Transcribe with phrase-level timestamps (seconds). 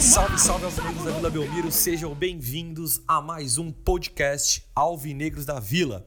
[0.00, 5.60] Salve, salve aos amigos da Vila Belmiro, sejam bem-vindos a mais um podcast Alvinegros da
[5.60, 6.06] Vila.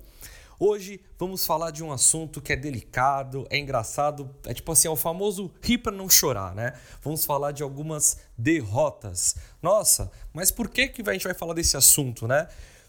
[0.59, 4.91] Hoje vamos falar de um assunto que é delicado, é engraçado, é tipo assim, é
[4.91, 6.73] o famoso rir pra não chorar, né?
[7.03, 9.35] Vamos falar de algumas derrotas.
[9.61, 12.47] Nossa, mas por que, que a gente vai falar desse assunto, né?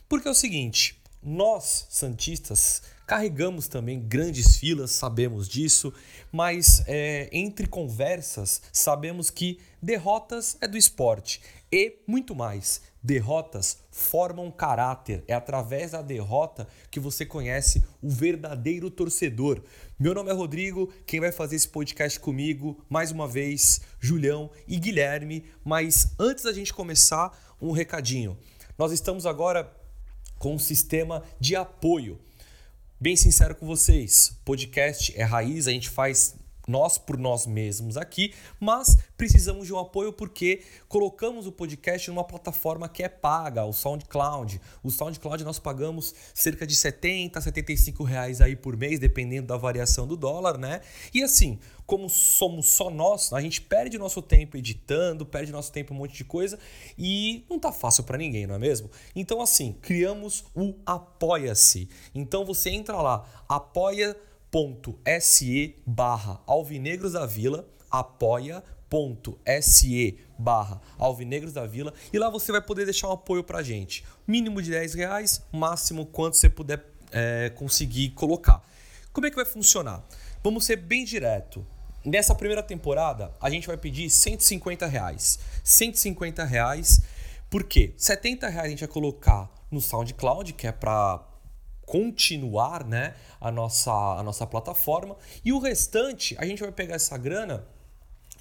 [0.08, 5.92] Porque é o seguinte, nós, Santistas, carregamos também grandes filas, sabemos disso,
[6.32, 12.82] mas é, entre conversas sabemos que derrotas é do esporte e muito mais.
[13.02, 15.24] Derrotas formam caráter.
[15.26, 19.60] É através da derrota que você conhece o verdadeiro torcedor.
[19.98, 24.78] Meu nome é Rodrigo, quem vai fazer esse podcast comigo, mais uma vez, Julião e
[24.78, 25.44] Guilherme.
[25.64, 28.38] Mas antes da gente começar, um recadinho.
[28.78, 29.70] Nós estamos agora
[30.38, 32.20] com um sistema de apoio.
[33.04, 38.32] Bem sincero com vocês, podcast é raiz, a gente faz nós por nós mesmos aqui,
[38.58, 43.74] mas precisamos de um apoio porque colocamos o podcast numa plataforma que é paga, o
[43.74, 44.58] SoundCloud.
[44.82, 50.06] O SoundCloud nós pagamos cerca de 70, 75 reais aí por mês, dependendo da variação
[50.06, 50.80] do dólar, né?
[51.12, 55.92] E assim, como somos só nós, a gente perde nosso tempo editando, perde nosso tempo
[55.92, 56.58] um monte de coisa
[56.98, 58.90] e não tá fácil para ninguém, não é mesmo?
[59.14, 61.88] Então assim, criamos o Apoia-se.
[62.14, 64.16] Então você entra lá, apoia.se
[65.86, 68.64] barra Alvinegros da Vila, apoia.se
[70.38, 74.04] barra Alvinegros da Vila e lá você vai poder deixar um apoio pra gente.
[74.26, 78.62] Mínimo de 10 reais, máximo quanto você puder é, conseguir colocar.
[79.12, 80.02] Como é que vai funcionar?
[80.42, 81.64] Vamos ser bem direto.
[82.04, 85.38] Nessa primeira temporada, a gente vai pedir 150 reais.
[85.62, 87.00] 150 reais,
[87.48, 87.94] por quê?
[87.96, 91.24] 70 reais a gente vai colocar no SoundCloud, que é para
[91.86, 95.16] continuar né, a, nossa, a nossa plataforma.
[95.42, 97.64] E o restante, a gente vai pegar essa grana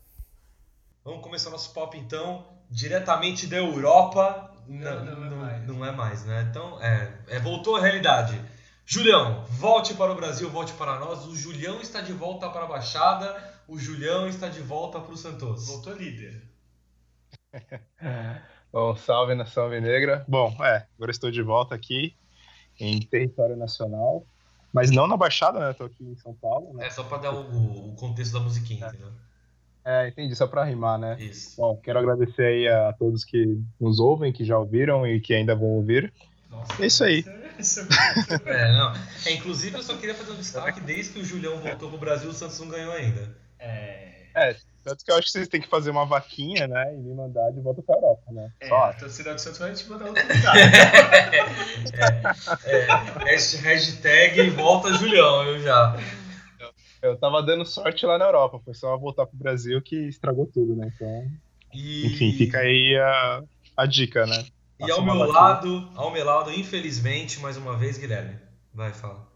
[1.04, 4.54] Vamos começar nosso pop então, diretamente da Europa.
[4.68, 5.68] Não, não, não é mais.
[5.68, 6.48] não é mais, né?
[6.50, 8.40] Então, é, é, voltou à realidade.
[8.86, 11.26] Julião, volte para o Brasil, volte para nós.
[11.26, 13.36] O Julião está de volta para a Baixada,
[13.68, 15.68] o Julião está de volta para o Santos.
[15.68, 16.48] Voltou líder.
[18.72, 20.24] Bom, salve nação negra.
[20.28, 22.16] Bom, é, agora estou de volta aqui
[22.80, 24.24] em território nacional,
[24.72, 25.72] mas não na Baixada, né?
[25.72, 26.86] Estou aqui em São Paulo, né?
[26.86, 29.12] É só para dar o, o contexto da musiquinha, entendeu?
[29.84, 31.18] É, entendi, só para rimar, né?
[31.20, 31.60] Isso.
[31.60, 35.56] Bom, quero agradecer aí a todos que nos ouvem, que já ouviram e que ainda
[35.56, 36.14] vão ouvir.
[36.50, 37.26] Nossa, É isso aí.
[37.58, 38.94] Isso é muito- É, não.
[39.26, 42.30] É, inclusive, eu só queria fazer um destaque: desde que o Julião voltou pro Brasil,
[42.30, 43.36] o Santos não ganhou ainda.
[43.60, 46.94] É, É, tanto que eu acho que vocês têm que fazer uma vaquinha, né?
[46.94, 48.50] E me mandar de volta pra Europa, né?
[48.62, 48.84] é, Só.
[48.86, 50.56] a torcida do Santos vai te mandar outro lugar.
[52.64, 52.86] É,
[53.32, 55.96] hasht- hashtag volta Julião, eu já.
[57.02, 60.76] Eu tava dando sorte lá na Europa, foi só voltar pro Brasil que estragou tudo,
[60.76, 60.92] né?
[60.96, 61.32] Então,
[61.74, 63.44] E, enfim, fica aí a,
[63.78, 64.46] a dica, né?
[64.80, 65.40] E Passa ao uma meu vaquinha.
[65.42, 68.38] lado, ao meu lado, infelizmente, mais uma vez, Guilherme.
[68.74, 69.28] Vai, fala.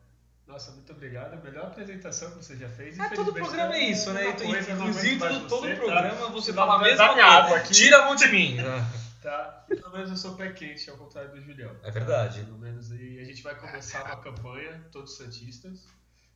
[0.48, 1.34] Nossa, muito obrigado.
[1.34, 2.98] A melhor apresentação que você já fez.
[3.00, 4.26] É, todo programa é isso, né?
[4.28, 6.28] uma coisa, Inclusive, todo, todo você, programa tá?
[6.28, 7.24] você fala a vai mesma coisa.
[7.26, 7.74] água aqui.
[7.74, 8.56] Tira a mão de mim.
[8.56, 8.88] né?
[9.22, 9.66] Tá?
[9.68, 11.72] Pelo menos eu sou pé quente, ao contrário do Julião.
[11.84, 12.44] É verdade.
[12.44, 15.84] Pelo menos aí a gente vai começar uma campanha, todos santistas.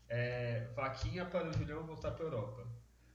[0.10, 2.66] É, vaquinha para o Julião voltar para Europa.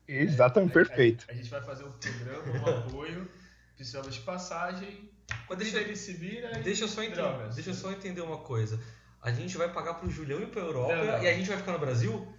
[0.06, 1.24] Exatamente, A- a- perfeito.
[1.28, 3.28] A, gente vai fazer um programa, um apoio.
[3.74, 5.10] Precisamos de passagem.
[5.48, 7.54] Mas Deixa ele se vira e deixa, eu só entender, drogas.
[7.56, 8.78] deixa eu só entender uma coisa.
[9.20, 11.22] A gente vai pagar pro Julião ir pra Europa Não, não.
[11.22, 12.32] e a gente vai ficar no Brasil?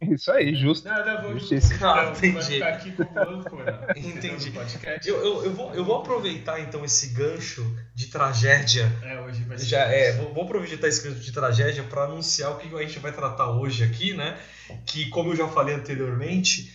[0.00, 0.88] Isso aí, justo.
[0.88, 1.74] Não, não, vou Justiça.
[1.86, 2.52] Ah, vai entendi.
[2.54, 3.86] ficar aqui âncora.
[3.96, 4.52] Entendi.
[5.04, 8.90] Eu, eu, eu, vou, eu vou aproveitar então esse gancho de tragédia.
[9.02, 9.66] É, hoje vai ser.
[9.66, 12.98] Já é, vou, vou aproveitar esse gancho de tragédia para anunciar o que a gente
[12.98, 14.38] vai tratar hoje aqui, né?
[14.86, 16.72] Que, como eu já falei anteriormente,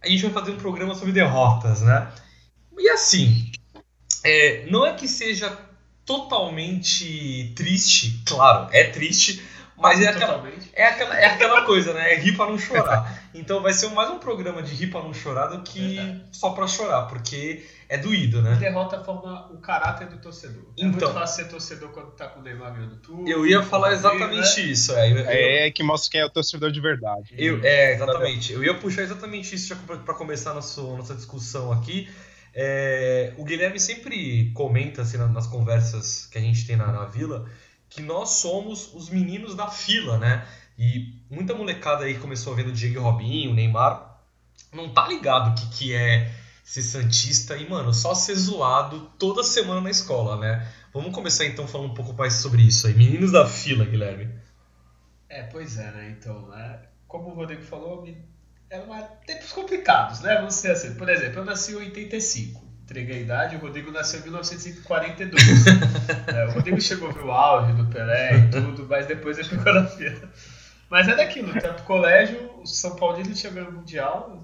[0.00, 2.12] a gente vai fazer um programa sobre derrotas, né?
[2.78, 3.50] E assim,
[4.22, 5.56] é, não é que seja
[6.04, 9.42] totalmente triste, claro, é triste,
[9.80, 10.70] mas é aquela, Totalmente.
[10.74, 12.12] é aquela, é aquela coisa, né?
[12.12, 13.22] É rir pra não chorar.
[13.34, 16.24] Então vai ser mais um programa de rir pra não chorar do que Verdade.
[16.32, 18.56] só pra chorar, porque é doído, né?
[18.56, 20.64] Derrota forma o caráter do torcedor.
[20.78, 20.90] É Então.
[20.90, 23.28] muito fácil ser torcedor quando tá com o Neymar ganhando tudo.
[23.28, 23.94] Eu ia falar né?
[23.94, 24.92] exatamente isso.
[24.94, 27.34] É, eu, eu- É que mostra quem é o torcedor de verdade.
[27.38, 28.52] eu- é, exatamente.
[28.52, 32.08] Eu ia puxar exatamente isso já para começar nosso, nossa discussão aqui.
[32.60, 37.04] É, o Guilherme sempre comenta assim, na- nas conversas que a gente tem na, na
[37.04, 37.46] vila
[37.88, 40.46] que nós somos os meninos da fila, né?
[40.78, 44.20] E muita molecada aí começou vendo o Diego Robinho, o Neymar,
[44.72, 46.32] não tá ligado o que, que é
[46.62, 50.70] ser santista e, mano, só ser zoado toda semana na escola, né?
[50.92, 52.94] Vamos começar então falando um pouco mais sobre isso aí.
[52.94, 54.28] Meninos da fila, Guilherme.
[55.28, 56.16] É, pois é, né?
[56.18, 56.80] Então, né?
[57.06, 58.06] Como o Rodrigo falou,
[58.68, 60.36] eram tempos complicados, né?
[60.36, 60.94] Vamos dizer assim.
[60.94, 62.67] Por exemplo, eu nasci em 85.
[62.88, 65.44] Entreguei a idade, o Rodrigo nasceu em 1942.
[66.34, 69.48] É, o Rodrigo chegou a ver o auge do Pelé e tudo, mas depois ele
[69.48, 70.30] ficou na fila.
[70.88, 74.42] Mas é daquilo, tá pro colégio, o São Paulino tinha ganho o Mundial,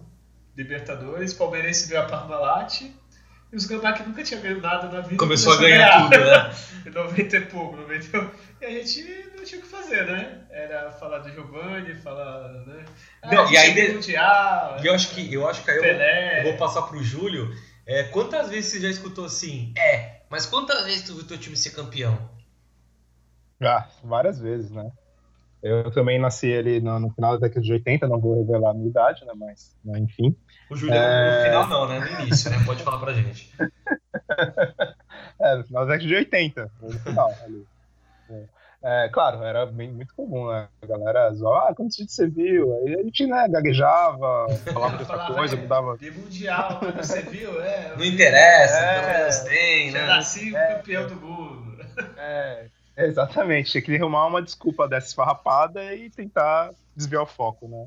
[0.55, 5.17] Libertadores, Palmeirense veio a Parmalat, e os Gambá que nunca tinha ganho nada na vida.
[5.17, 6.55] Começou a começou ganhar tudo, né?
[6.87, 8.31] em 90 e pouco, 90
[8.61, 10.41] e a gente não tinha o que fazer, né?
[10.51, 12.85] Era falar do Giovanni, falar, né?
[13.23, 16.43] Ah, Não, e aí Mundial, E eu acho que, eu acho que aí eu, eu
[16.45, 17.55] vou passar pro Júlio.
[17.87, 19.73] É, quantas vezes você já escutou assim?
[19.77, 22.19] É, mas quantas vezes tu viu teu time ser campeão?
[23.61, 24.91] Já, várias vezes, né?
[25.63, 28.75] Eu também nasci ali no, no final da década de 80, não vou revelar a
[28.75, 29.33] minha idade, né?
[29.35, 30.37] Mas, né, enfim.
[30.71, 31.31] O Júlio É.
[31.31, 32.01] no final não, né?
[32.01, 32.63] No início, né?
[32.65, 33.51] Pode falar pra gente.
[35.41, 37.67] É, no final da década de 80, no final ali.
[38.31, 38.45] É,
[39.13, 40.69] claro, era bem, muito comum, né?
[40.83, 42.75] A galera zoava, ah, quantos vídeos você viu?
[42.79, 45.97] Aí a gente, né, gaguejava, falava outra Falava, coisa, é, mudava.
[45.97, 47.95] De Mundial, quando você viu, é.
[47.97, 49.01] Não interessa, É.
[49.01, 50.07] quantos anos tem, né?
[50.07, 50.75] nasci É.
[50.75, 51.75] campeão do mundo.
[52.97, 57.87] É, exatamente, tinha que arrumar uma desculpa dessa esfarrapada e tentar desviar o foco, né?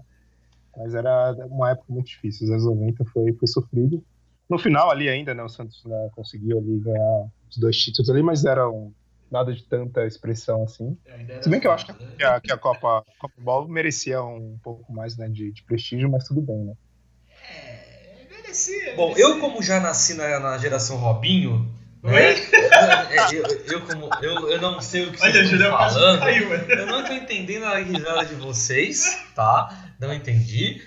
[0.77, 4.03] Mas era uma época muito difícil, os anos 90 foi, foi sofrido.
[4.49, 8.21] No final ali ainda, né, o Santos né, conseguiu ali ganhar os dois títulos ali,
[8.23, 8.93] mas eram
[9.31, 10.97] nada de tanta expressão assim.
[11.05, 11.95] Era Se bem que eu acho né?
[12.17, 16.09] que a, que a Copa, Copa Ball merecia um pouco mais né, de, de prestígio,
[16.09, 16.73] mas tudo bem, né?
[17.49, 18.95] É, merecia.
[18.95, 19.25] Bom, merecia.
[19.25, 22.33] eu como já nasci na, na geração Robinho, né?
[22.33, 23.43] É, eu,
[23.73, 26.19] eu como eu, eu não sei o que Olha, vocês estão quase falando.
[26.19, 26.65] caiu, né?
[26.69, 29.03] Eu não tô entendendo a risada de vocês,
[29.35, 29.93] tá?
[29.99, 30.81] Não entendi.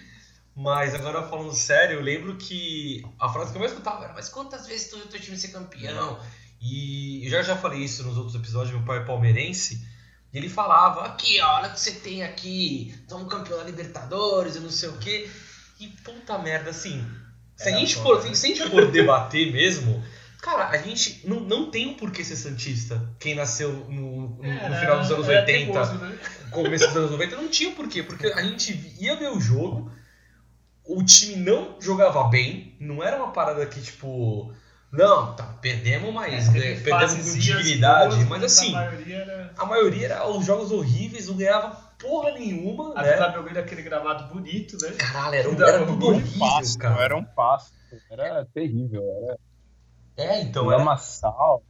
[0.55, 4.29] Mas agora falando sério, eu lembro que a frase que eu mais escutava era: Mas
[4.29, 6.19] quantas vezes tu viu teu time ser campeão?
[6.61, 9.81] E eu já, já falei isso nos outros episódios, meu pai é palmeirense.
[10.33, 12.95] E ele falava: Aqui, ó, olha o que você tem aqui.
[13.09, 15.29] Somos campeão da Libertadores e não sei o quê.
[15.81, 17.05] E puta merda, assim.
[17.57, 18.35] Se a, gente for, né?
[18.35, 20.03] se a gente for debater mesmo,
[20.41, 23.11] cara, a gente não, não tem o porquê ser Santista.
[23.19, 26.19] Quem nasceu no, no- no Era- final dos anos era 80 teimoso, né?
[26.51, 29.91] começo dos anos 90 não tinha porquê, porque a gente ia ver o jogo,
[30.85, 34.53] o time não jogava bem, não era uma parada que tipo,
[34.93, 39.53] não, tá, perdemos, mas É, né, perdemos com dignidade, boas, mas a assim, maioria era.
[39.57, 43.13] a maioria era os jogos horríveis, não ganhava porra nenhuma, A né?
[43.15, 44.91] Vila Belmiro aquele gramado bonito, né?
[44.99, 47.05] Caralho, era, um- era tudo um horrível, Pasto, cara.
[47.05, 47.73] era um pasto,
[48.11, 49.39] era terrível, era
[50.17, 51.63] É, então, era, lamaçal.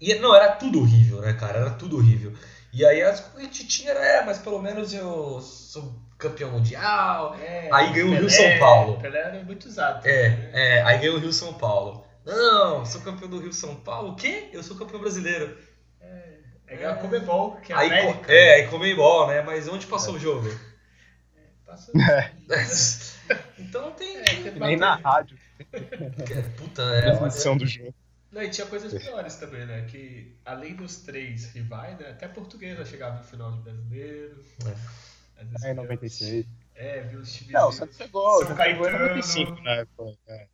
[0.00, 1.58] E, não, era tudo horrível, né, cara?
[1.60, 2.32] Era tudo horrível.
[2.72, 5.94] E aí as coisas que a gente tinha era, é, mas pelo menos eu sou
[6.18, 7.34] campeão mundial.
[7.34, 8.98] É, Aí ganhou o Rio São Paulo.
[9.00, 10.06] Pelé era muito usado.
[10.06, 10.50] É, né?
[10.52, 12.04] é, aí ganhou o Rio São Paulo.
[12.24, 14.12] Não, sou campeão do Rio São Paulo.
[14.12, 14.48] O quê?
[14.52, 15.58] Eu sou campeão brasileiro.
[16.66, 18.32] É ganhar a Comebol, que é a Aí, América.
[18.32, 19.42] é, aí Comembol, né?
[19.42, 20.48] Mas onde passou o jogo?
[21.66, 21.92] Passa-
[23.58, 24.16] então não tem.
[24.18, 25.36] É, teve Nem na rádio,
[26.56, 27.02] Puta, a é.
[27.02, 27.94] transmissão do jogo.
[28.30, 29.84] Não, e tinha coisas piores também, né?
[29.90, 32.08] Que além dos três rivais, né?
[32.10, 34.42] Até a portuguesa chegava no final de brasileiro.
[34.64, 36.46] É, em via- 96.
[36.74, 37.52] É, viu os times.
[37.52, 38.98] Não, o Santos chegou, São Caetano.
[39.08, 40.16] 95 na época.
[40.26, 40.46] É.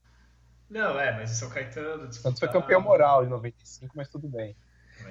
[0.71, 2.09] Não, é, mas o São Caetano.
[2.09, 4.55] O Santos foi campeão moral em 95, mas tudo bem.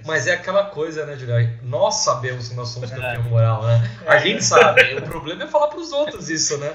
[0.06, 1.40] Mas é aquela coisa, né, Julião?
[1.64, 2.96] Nós sabemos que nós somos É.
[2.96, 3.82] campeão moral, né?
[4.06, 4.20] A É.
[4.20, 4.82] gente sabe.
[4.96, 6.72] O problema é falar pros outros isso, né?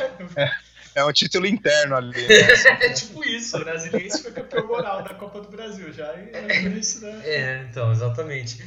[0.94, 2.12] É um título interno ali.
[2.26, 2.28] Né?
[2.82, 3.56] É tipo isso.
[3.56, 6.12] O Brasiliense foi campeão moral da Copa do Brasil já.
[6.14, 7.20] E é por isso, né?
[7.24, 8.64] É, então, exatamente.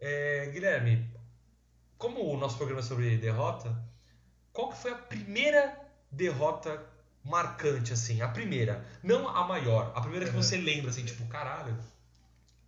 [0.00, 1.06] É, Guilherme,
[1.96, 3.74] como o nosso programa é sobre derrota,
[4.52, 5.74] qual que foi a primeira
[6.10, 6.80] derrota
[7.28, 8.20] marcante, assim?
[8.22, 8.84] A primeira.
[9.02, 9.92] Não a maior.
[9.94, 10.42] A primeira que Uhum.
[10.42, 11.76] você lembra, assim, tipo, caralho,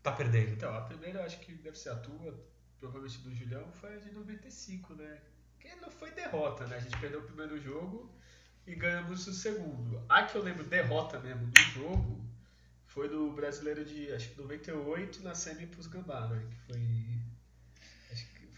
[0.03, 0.53] tá perdendo.
[0.53, 2.39] Então, a primeira eu acho que deve ser a tua,
[2.79, 5.19] provavelmente do Julião, foi a de 95, né?
[5.59, 6.77] Que não foi derrota, né?
[6.77, 8.11] A gente perdeu o primeiro jogo
[8.67, 10.03] e ganhamos o segundo.
[10.09, 12.21] A que eu lembro derrota mesmo do jogo
[12.87, 16.45] foi do brasileiro de acho que 98 na semi pros Gambá, né?
[16.51, 16.81] Que foi.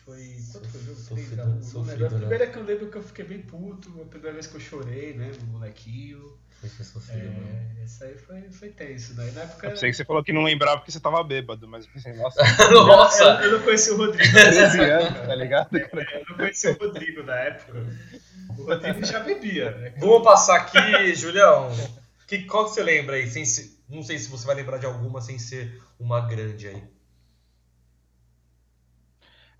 [0.04, 0.36] Foi.
[0.50, 0.98] Quanto foi o jogo?
[0.98, 2.06] Sofrido, 3 a 1, não sofrido, lembro.
[2.06, 2.18] A né?
[2.18, 5.14] primeira que eu lembro que eu fiquei bem puto, a primeira vez que eu chorei
[5.14, 6.38] mesmo, molequinho.
[6.60, 7.48] Foi foi sofrido, mano.
[7.78, 9.28] É, essa aí foi, foi tenso, né?
[9.28, 9.68] E Na época.
[9.68, 12.12] Eu sei que você falou que não lembrava porque você tava bêbado, mas eu pensei,
[12.14, 12.40] nossa,
[12.70, 13.24] Nossa!
[13.24, 14.30] Eu, eu não conheci o Rodrigo.
[14.32, 15.76] 13 anos, tá ligado?
[15.76, 17.86] Eu não conheci o Rodrigo na época.
[18.58, 19.94] O Rodrigo já bebia, né?
[19.98, 21.70] Vamos passar aqui, Julião.
[22.26, 23.28] Que, qual que você lembra aí?
[23.28, 23.44] Sem
[23.88, 26.82] não sei se você vai lembrar de alguma sem ser uma grande aí.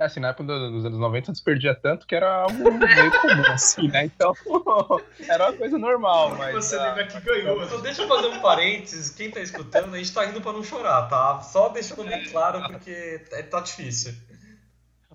[0.02, 3.20] É assim, na época do- dos anos 90 você perdia tanto que era algo meio
[3.20, 4.06] comum, assim, né?
[4.06, 4.34] Então,
[5.28, 6.56] era uma coisa normal, mas...
[6.56, 7.62] Você ah, lembra que ganhou.
[7.62, 10.64] Então deixa eu fazer um parênteses, quem tá escutando, a gente tá rindo pra não
[10.64, 11.40] chorar, tá?
[11.40, 14.12] Só deixando bem claro porque é- tá difícil.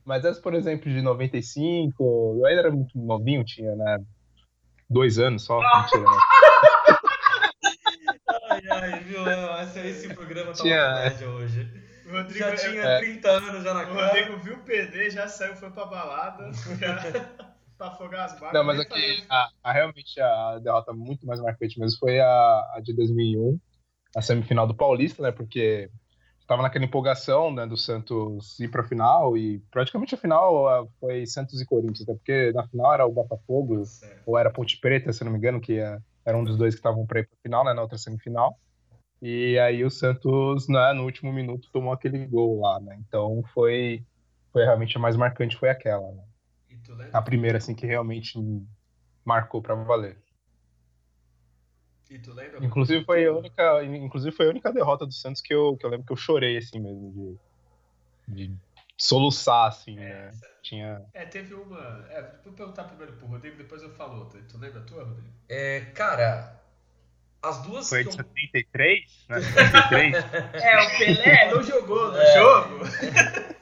[0.06, 4.00] Mas essa, por exemplo, de 95, eu ainda era muito novinho, tinha, né?
[4.90, 6.18] Dois anos só, mentira, né?
[8.50, 9.20] Ai, ai, viu?
[9.62, 11.77] Esse, esse programa tá Tinha- uma comédia hoje.
[12.08, 13.00] O Rodrigo, Já tinha É.
[13.00, 14.08] 30 anos já na o cara.
[14.08, 16.50] Rodrigo viu o PD, já saiu, foi pra balada.
[16.80, 16.98] Já,
[17.78, 18.54] pra afogar as barcas.
[18.54, 22.28] Não, mas aqui, a, a- realmente a derrota muito mais marcante mesmo foi a,
[22.76, 23.60] a de 2001,
[24.16, 25.32] a semifinal do Paulista, né?
[25.32, 25.90] Porque
[26.40, 31.26] estava naquela empolgação, né, do Santos ir para a final e praticamente a final foi
[31.26, 32.14] Santos e Corinthians, né?
[32.14, 34.22] Porque na final era o Botafogo Certo.
[34.26, 36.74] ou era Ponte Preta, se eu não me engano, que ia- era um dos dois
[36.74, 38.58] que estavam para ir para final, né, na outra semifinal.
[39.22, 42.98] E aí o Santos, né, no último minuto tomou aquele gol lá, né?
[43.08, 44.04] Então foi
[44.54, 46.24] foi realmente a mais marcante foi aquela, né?
[47.14, 48.38] A primeira assim que realmente
[49.26, 50.18] marcou para valer.
[52.10, 52.64] E tu lembra?
[52.64, 55.90] Inclusive foi a única, inclusive foi a única derrota do Santos que eu, que eu
[55.90, 57.38] lembro que eu chorei assim mesmo
[58.28, 58.58] de, de
[58.98, 60.32] soluçar assim, né?
[60.64, 62.06] Tinha É, teve uma.
[62.10, 64.42] É, vou perguntar primeiro pro Rodrigo, depois eu falo outra.
[64.42, 65.34] Tu lembra a tua, Rodrigo?
[65.50, 66.67] É, cara,
[67.50, 68.26] as duas foi que de eu...
[68.26, 69.42] 73, né?
[69.42, 70.16] 73.
[70.64, 72.34] É, o Pelé não jogou no É.
[72.34, 72.80] jogo.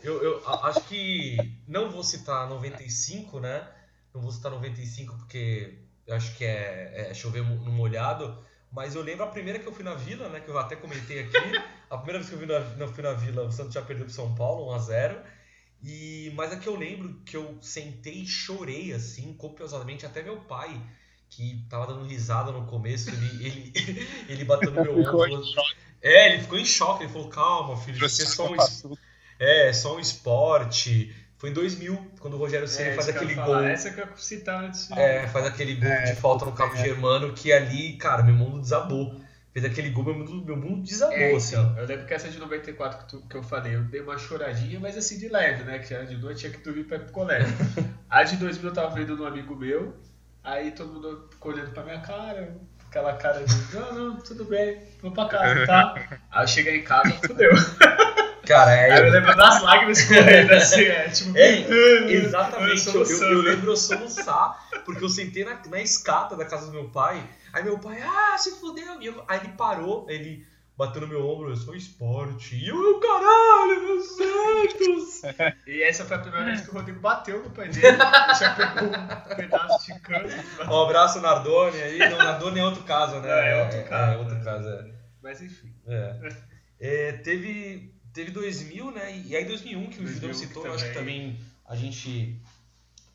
[0.03, 1.37] Eu, eu acho que
[1.67, 3.67] não vou citar 95, né?
[4.13, 8.37] Não vou citar 95 porque eu acho que é, é chover mo- no molhado.
[8.71, 10.39] Mas eu lembro a primeira que eu fui na Vila, né?
[10.41, 11.37] Que eu até comentei aqui.
[11.89, 14.13] A primeira vez que eu fui na, fui na Vila, o Santos já perdeu pro
[14.13, 15.17] São Paulo, 1x0.
[15.83, 20.05] E, mas a que eu lembro que eu sentei e chorei, assim, copiosamente.
[20.05, 20.81] Até meu pai,
[21.29, 25.41] que tava dando risada no começo, ele, ele, ele bateu no meu Ficou ombro.
[25.41, 27.03] em choque, É, ele ficou em choque.
[27.03, 28.55] Ele falou, calma, filho, isso é só um,
[29.39, 31.13] é, só um esporte.
[31.37, 33.59] Foi em 2000, quando o Rogério Ceni É, faz aquele gol.
[33.63, 34.89] Essa que eu citar antes.
[34.91, 39.19] É, faz aquele gol de falta no Cabo Germano, que ali, cara, meu mundo desabou.
[39.51, 41.55] Fez aquele gol, meu mundo, meu mundo desabou, É, assim.
[41.55, 44.17] então, eu lembro que essa de 94 que, tu- que eu falei, eu dei uma
[44.17, 45.79] choradinha, mas assim de leve, né?
[45.79, 47.47] Que era de noite, tinha que dormir pra ir pro colégio.
[48.09, 49.95] a de 2000 eu tava vendo num amigo meu,
[50.45, 52.55] aí todo mundo ficou olhando pra minha cara,
[52.87, 56.19] aquela cara de, não, não, tudo bem, vou pra casa, tá?
[56.31, 57.51] Aí eu cheguei em casa, fudeu.
[58.45, 61.35] Cara, Aí eu é, lembro das lágrimas correndo assim, é tipo.
[61.35, 61.61] É,
[62.13, 62.87] exatamente.
[62.87, 66.71] Eu, eu, eu lembro eu soluçar, porque eu sentei na, na escada da casa do
[66.73, 67.27] meu pai.
[67.51, 69.01] Aí meu pai, ah, se fudeu.
[69.01, 70.45] E eu- aí ele parou, ele
[70.77, 72.55] bateu no meu ombro, eu sou esporte.
[72.55, 75.21] E eu, eu, caralho, meu Santos!
[75.67, 77.97] E essa foi a primeira vez que o Rodrigo bateu no pai dele,
[78.39, 80.27] já pegou um pedaço de cano.
[80.71, 81.97] Um abraço, Nardone aí.
[81.97, 83.29] Não, Nardone é outro caso, né?
[83.29, 84.43] É, é outro caso, É, outro né?
[84.43, 84.91] caso, é.
[85.23, 85.73] Mas enfim.
[85.87, 86.29] É.
[86.79, 89.17] É, teve, teve 2000, né?
[89.25, 92.39] E aí 2001 que o 2001 Julião citou, eu acho que também- também a gente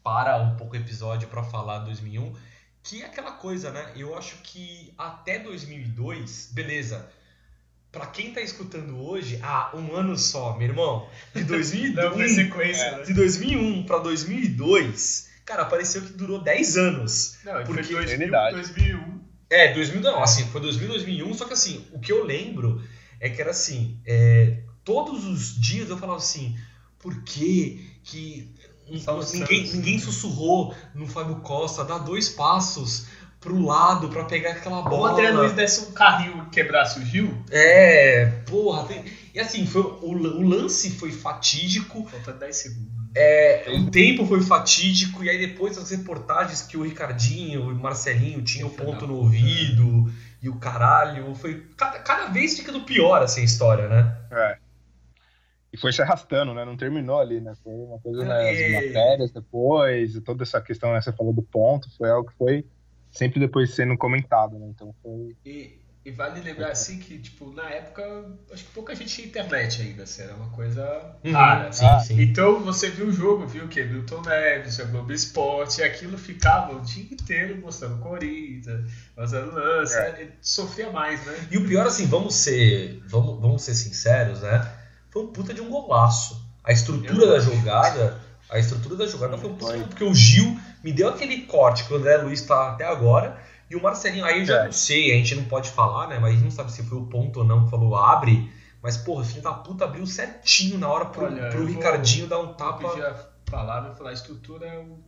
[0.03, 2.35] para um pouco o episódio pra falar 2001,
[2.83, 3.93] que é aquela coisa, né?
[3.95, 7.09] Eu acho que até 2002, beleza.
[7.93, 11.09] Pra quem tá escutando hoje, ah, um ano só, meu irmão.
[11.35, 13.03] De 2001, Não, foi sequência, né?
[13.03, 17.39] de 2001 pra 2002, cara, pareceu que durou 10 anos.
[17.45, 18.55] Não, Porque foi 2000, eternidade.
[18.57, 19.21] 2001.
[19.51, 22.81] É, 2000 não, assim, foi 2000, 2001, só que assim, o que eu lembro
[23.19, 26.57] é que era assim, é, todos os dias eu falava assim,
[27.01, 28.55] por que que
[29.33, 33.07] ninguém, ninguém sussurrou no Fábio Costa, dá dois passos
[33.41, 35.13] pro lado pra pegar aquela O bola.
[35.13, 39.05] André Luiz desse um carrinho e quebrasse o Gil, É, porra, tem-
[39.35, 42.91] e assim, foi, o, o lance foi fatídico, faltando 10 segundos.
[43.17, 47.77] é, o tempo foi fatídico, e aí depois as reportagens que o Ricardinho e o
[47.77, 51.67] Marcelinho tinham o ponto no ouvido, e o caralho, foi.
[51.77, 54.17] Cada, cada vez fica do pior assim a história, né?
[54.33, 54.59] É.
[55.73, 56.65] e foi se arrastando, né?
[56.65, 57.53] Não terminou ali, né?
[57.63, 61.01] Foi uma coisa nas né, matérias depois, toda essa questão, né?
[61.01, 62.67] Você falou do ponto, foi algo que foi
[63.11, 64.67] sempre depois sendo comentado, né?
[64.69, 65.37] Então foi.
[65.45, 68.03] E, e vale lembrar assim que, tipo, na época,
[68.53, 71.33] acho que pouca gente tinha internet ainda, assim, era uma coisa uhum.
[71.33, 71.69] rara.
[71.69, 71.85] Assim.
[71.85, 73.85] Ah, então você viu o jogo, viu o quê?
[73.85, 79.95] Milton Neves, a Globo Esporte, e aquilo ficava o dia inteiro mostrando corrida, fazendo lance,
[79.95, 80.13] é.
[80.13, 80.33] né?
[80.41, 81.49] sofria mais, né?
[81.51, 84.73] E o pior, assim, vamos ser, vamos, vamos ser sinceros, né?
[85.11, 86.49] Foi um puta de um golaço.
[86.63, 88.20] A estrutura da jogada,
[88.51, 91.97] a estrutura da jogada foi puta, porque o Gil me deu aquele corte que o
[91.97, 93.39] André Luiz tá até agora
[93.71, 94.65] e o Marcelinho, aí eu já é.
[94.65, 96.19] não sei, a gente não pode falar, né?
[96.19, 98.53] Mas a gente não sabe se foi o ponto ou não que falou abre.
[98.83, 102.41] Mas, porra, o filho da puta abriu certinho na hora pro, Olha, pro Ricardinho dar
[102.41, 102.83] um tapa.
[102.83, 103.15] Eu pedir a
[103.49, 104.99] palavra e falar: a estrutura é o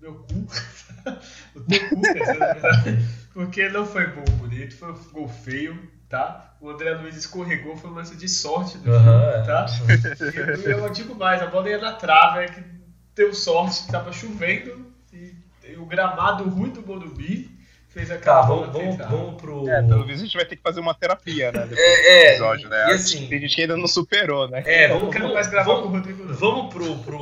[0.00, 0.34] meu cu.
[1.54, 3.06] o teu cu, verdade.
[3.32, 5.78] Porque não foi gol bonito, foi um gol feio,
[6.08, 6.56] tá?
[6.60, 9.66] O André Luiz escorregou, foi um lance de sorte do uhum, jogo, tá?
[10.66, 12.77] E eu digo mais: a bola ia na trave, é que
[13.18, 15.34] deu sorte, tava chovendo e,
[15.68, 17.50] e o gramado ruim do Morumbi
[17.88, 18.42] fez aquela.
[18.42, 19.68] Tá, vamos, vamos, vamos pro.
[19.68, 21.62] É, pelo visto a gente vai ter que fazer uma terapia, né?
[21.62, 22.90] Depois é, é, episódio, né?
[22.90, 24.62] E assim, tem gente que ainda não superou, né?
[24.64, 26.24] É, vamos, vamos, mais gravar vamos, com o Rodrigo.
[26.24, 26.34] Não.
[26.34, 27.18] Vamos pro, pro,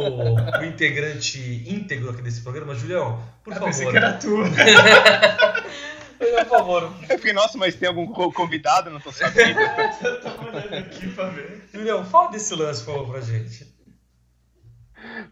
[0.53, 3.69] pro integrante íntegro aqui desse programa, Julião, por Eu favor.
[3.69, 4.37] Pensei que era tu.
[6.19, 6.93] por favor.
[7.09, 8.91] Eu fiquei, nossa, mas tem algum convidado?
[8.91, 9.59] Não tô sabendo.
[10.05, 11.65] Eu tô olhando aqui pra ver.
[11.73, 13.76] Julião, fala desse lance, por favor, pra gente.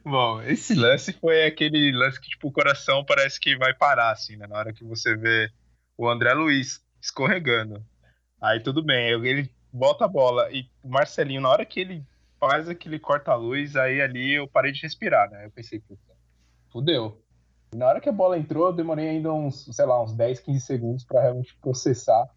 [0.05, 4.37] Bom, esse lance foi aquele lance que, tipo, o coração parece que vai parar, assim,
[4.37, 4.47] né?
[4.47, 5.51] Na hora que você vê
[5.97, 7.85] o André Luiz escorregando.
[8.41, 12.05] Aí tudo bem, ele bota a bola e o Marcelinho, na hora que ele
[12.39, 15.47] faz aquele corta-luz, aí ali eu parei de respirar, né?
[15.47, 16.03] Eu pensei, puta,
[16.71, 17.21] fudeu.
[17.75, 20.61] Na hora que a bola entrou, eu demorei ainda uns, sei lá, uns 10, 15
[20.61, 22.29] segundos para realmente processar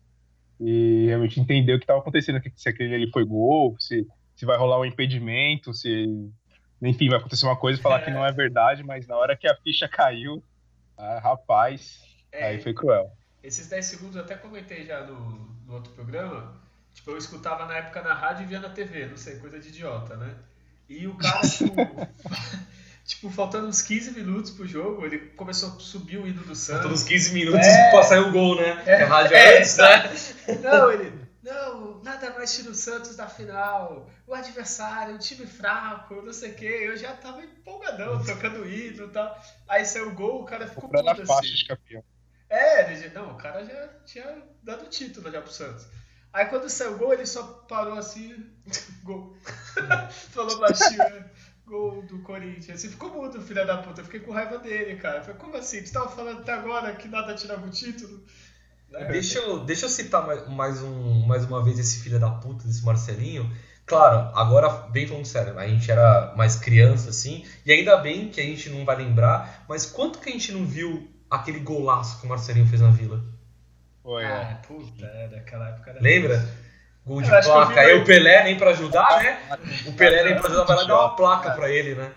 [0.60, 4.58] e realmente entender o que estava acontecendo, se aquele ali foi gol, se, se vai
[4.58, 6.32] rolar um impedimento, se
[6.82, 8.06] enfim, vai acontecer uma coisa e falar é.
[8.06, 10.44] que não é verdade, mas na hora que a ficha caiu,
[10.98, 12.00] ah, rapaz,
[12.32, 13.12] é, aí foi cruel.
[13.44, 16.54] Esses 10 segundos eu até comentei já no, no outro programa.
[16.94, 19.70] Tipo, eu escutava na época na rádio e via na TV, não sei, coisa de
[19.70, 20.34] idiota, né?
[20.90, 21.76] E o cara, tipo,
[23.06, 26.82] tipo, faltando uns 15 minutos pro jogo, ele começou a subir o hino do Santos.
[26.82, 27.92] Faltando uns 15 minutos é...
[27.92, 28.84] pra sair o gol, né?
[28.86, 30.12] É, a rádio é, antes, né?
[30.62, 31.27] Não, ele.
[31.48, 34.10] Não, nada mais tira o Santos da final.
[34.28, 36.82] O adversário, o time fraco, não sei o quê.
[36.82, 39.42] Eu já tava empolgadão, tocando hino e tal.
[39.66, 41.26] Aí saiu o gol, o cara ficou puto assim.
[41.26, 42.04] faixa de campeão.
[42.50, 45.88] É, ele, não, o cara já tinha dado o título já pro Santos.
[46.34, 48.46] Aí quando saiu o gol, ele só parou assim,
[49.04, 49.34] gol.
[50.32, 51.32] Falou baixinho, né?
[51.66, 52.80] Gol do Corinthians.
[52.80, 54.02] Assim, ficou mudo, filho da puta.
[54.02, 55.22] Eu fiquei com raiva dele, cara.
[55.22, 55.86] Falei, como assim?
[55.86, 58.26] Você tava falando até agora que nada tirava o título?
[58.92, 59.06] Né?
[59.06, 62.66] Deixa eu, deixa eu citar mais, mais, um, mais uma vez esse filho da puta
[62.68, 63.52] desse Marcelinho.
[63.86, 68.42] Claro, agora, bem falando sério, a gente era mais criança, assim, e ainda bem que
[68.42, 72.26] a gente não vai lembrar, mas quanto que a gente não viu aquele golaço que
[72.26, 73.24] o Marcelinho fez na Vila?
[74.04, 74.28] Foi, é.
[74.28, 76.02] ah, puta, é, daquela época era...
[76.02, 76.50] Lembra?
[77.06, 77.80] Gol de placa.
[77.80, 79.40] Aí o Pelé nem pra ajudar, né?
[79.88, 82.12] O Pelé nem pra ajudar, vai lá dar uma placa pra ele, né?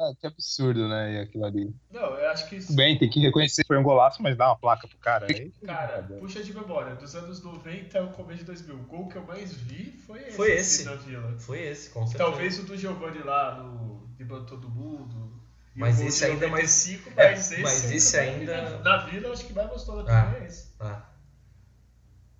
[0.00, 1.20] Ah, que absurdo, né?
[1.20, 1.76] Aquilo ali.
[1.90, 2.58] Não, eu acho que.
[2.58, 5.26] Tudo bem, tem que reconhecer que foi um golaço, mas dá uma placa pro cara.
[5.26, 6.94] Aí, cara, puxa de memória.
[6.96, 8.76] Dos anos 90 ao começo de 2000.
[8.76, 10.36] O gol que eu mais vi foi esse.
[10.36, 10.84] Foi esse.
[10.84, 11.38] Na Vila.
[11.38, 12.30] Foi esse, com certeza.
[12.30, 15.38] Talvez o do Giovanni lá no Driblando Todo Mundo.
[15.74, 16.70] Mas esse ainda é mais.
[16.70, 18.78] 5, mas é, esse, mas esse ainda.
[18.78, 20.74] Na Vila, eu acho que mais gostoso da ah, é esse.
[20.80, 21.10] Ah.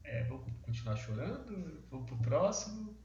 [0.02, 1.84] É, vamos continuar chorando?
[1.90, 2.96] Vamos pro próximo.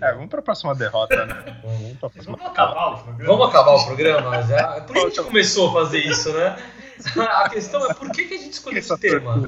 [0.00, 1.60] É, vamos para a próxima derrota, né?
[1.62, 3.32] Vamos, pra próxima vamos acabar o programa.
[3.32, 4.42] Vamos acabar o programa?
[4.42, 4.80] Já?
[4.80, 6.56] Por que a gente começou a fazer isso, né?
[7.16, 9.38] A questão é por que, que a gente escolheu esse tema?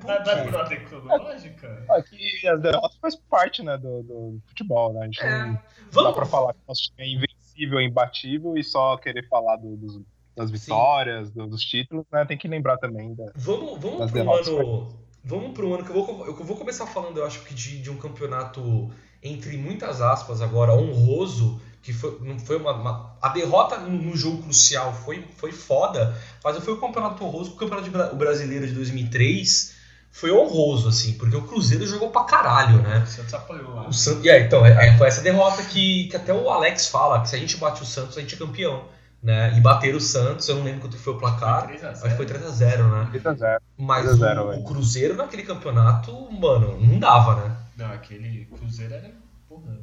[0.00, 1.86] Por ordem cronológica?
[1.90, 5.00] É que as derrotas faz parte né, do, do futebol, né?
[5.00, 5.46] A gente é.
[5.46, 5.58] não
[5.90, 6.10] vamos...
[6.10, 9.76] dá para falar que o nosso time é invencível, imbatível e só querer falar do,
[9.76, 10.00] dos,
[10.36, 12.24] das vitórias, do, dos títulos, né?
[12.24, 14.48] Tem que lembrar também da, vamos, vamos das derrotas.
[14.48, 14.88] Ano,
[15.24, 17.90] vamos pro ano que eu vou, eu vou começar falando, eu acho que de, de
[17.90, 18.90] um campeonato
[19.22, 24.42] entre muitas aspas agora, honroso, que foi, não foi uma, uma a derrota no, jogo
[24.42, 28.72] crucial foi, foi foda, mas foi o campeonato honroso, o campeonato de, o brasileiro de
[28.72, 29.82] 2003
[30.12, 33.02] foi honroso, assim, porque o Cruzeiro jogou pra caralho, né?
[33.02, 33.88] O Santos apoiou lá.
[33.88, 37.22] O Santos, é, então, é, é, foi essa derrota que, que até o Alex fala,
[37.22, 38.84] que se a gente bate o Santos, a gente é campeão.
[39.22, 39.56] Né?
[39.56, 41.68] E bater o Santos, eu não lembro quanto foi o placar.
[41.68, 43.08] Foi acho que foi 3x0, né?
[43.14, 43.58] 3x0.
[43.78, 47.56] Mas 3 0, o, o, Cruzeiro naquele campeonato, mano, não dava, né?
[47.82, 49.12] Não, aquele Cruzeiro era,
[49.48, 49.76] porra,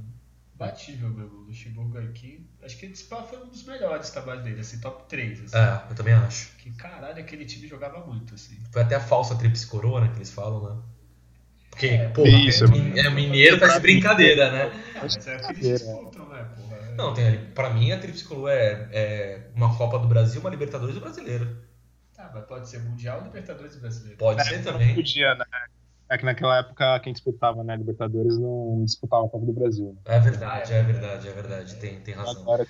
[0.56, 1.28] batível meu.
[1.28, 5.04] O Luxemburgo aqui, acho que esse pá foi um dos melhores trabalhos dele, assim, top
[5.10, 5.42] 3.
[5.44, 5.58] Assim.
[5.58, 6.56] É, eu também acho.
[6.58, 8.58] Que caralho, aquele time jogava muito, assim.
[8.72, 10.82] Foi até a falsa tríplice corona que eles falam, né?
[11.70, 14.84] Porque, É, pô, isso, é, é mineiro tá de brincadeira, né?
[14.96, 15.74] Mas é o que eles É.
[15.74, 16.92] disputam, né, porra?
[16.96, 17.38] Não, tem ali.
[17.54, 21.58] Pra mim, a Tríplice Coroa é, é uma Copa do Brasil, uma Libertadores do Brasileiro.
[22.16, 24.18] Tá, mas pode ser Mundial, Libertadores e Brasileiro.
[24.18, 24.96] Pode ser também.
[24.96, 25.46] Podia, né?
[26.10, 29.96] É que naquela época quem disputava, né, Libertadores não disputava a Copa do Brasil.
[30.06, 30.16] né?
[30.16, 31.76] É verdade, é verdade, é verdade.
[31.76, 32.42] Tem, tem razão.
[32.42, 32.66] Agora,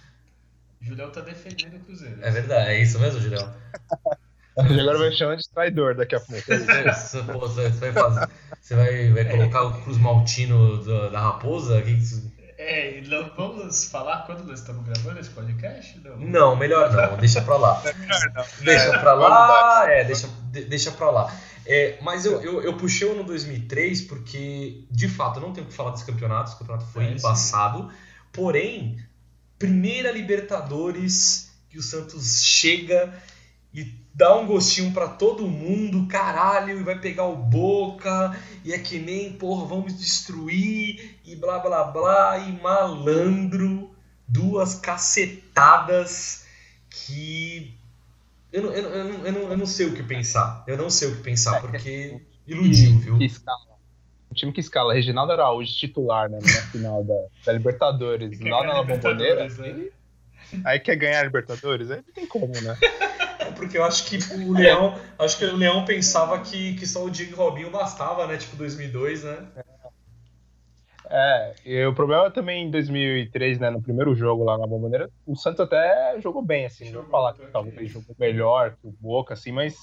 [0.82, 2.17] O Julião tá defendendo o Cruzeiro.
[2.21, 3.49] É verdade, é isso mesmo, Julião?
[4.58, 6.41] agora vai chamar de traidor daqui a pouco.
[6.45, 8.30] Você, pô, você vai fazer.
[8.62, 11.82] Você vai, vai colocar o Cruz Maltino do- da Raposa?
[11.82, 15.97] Que que É, e não vamos falar quando nós estamos gravando esse podcast?
[16.04, 16.17] Não.
[16.17, 17.82] Não, melhor não, deixa pra lá.
[18.62, 21.34] Deixa pra lá, é, deixa, de- deixa pra lá.
[21.71, 25.67] É, mas eu, eu, eu puxei o ano 2003 porque, de fato, eu não tenho
[25.67, 27.15] o que falar desse campeonato, esse campeonato foi É, sim.
[27.17, 27.91] embaçado.
[28.34, 28.97] Porém,
[29.60, 33.13] primeira Libertadores que o Santos chega
[33.71, 38.79] e dá um gostinho pra todo mundo, caralho, e vai pegar o Boca, e é
[38.79, 43.91] que nem, porra, vamos destruir, e blá blá blá, e malandro,
[44.27, 46.45] duas cacetadas
[46.89, 47.77] que
[48.51, 50.63] eu não, eu, não, eu, não, eu, não, eu não sei o que pensar.
[50.67, 53.17] Eu não sei o que pensar, porque iludiu, viu?
[53.17, 53.69] Que escala.
[54.29, 58.83] O time que escala Reginaldo Araújo titular, né, na final da, da Libertadores, lá na
[58.83, 59.47] Bomboneira.
[59.47, 59.89] Né?
[60.65, 61.89] Aí quer ganhar a Libertadores?
[61.89, 62.77] Aí não tem como, né?
[63.39, 67.05] É porque eu acho que o Leão, acho que o Leão pensava que, que só
[67.05, 68.38] o Diego Robinho bastava, né?
[68.38, 69.38] Tipo 2002, né?
[69.55, 69.63] É,
[71.65, 75.59] e o problema também em 2003, né, no primeiro jogo lá na Bomboneira, o Santos
[75.59, 79.51] até jogou bem, assim, não vou falar que talvez jogou melhor que o Boca, assim,
[79.51, 79.75] mas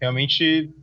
[0.00, 0.74] realmente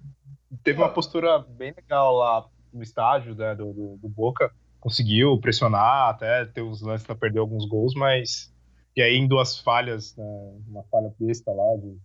[0.63, 6.09] teve uma postura bem legal lá no estádio né, do, do, do Boca, conseguiu pressionar,
[6.09, 8.53] até ter uns lances para perder alguns gols, mas
[8.95, 10.23] e aí em duas falhas, né,
[10.67, 11.97] uma falha besta lá, de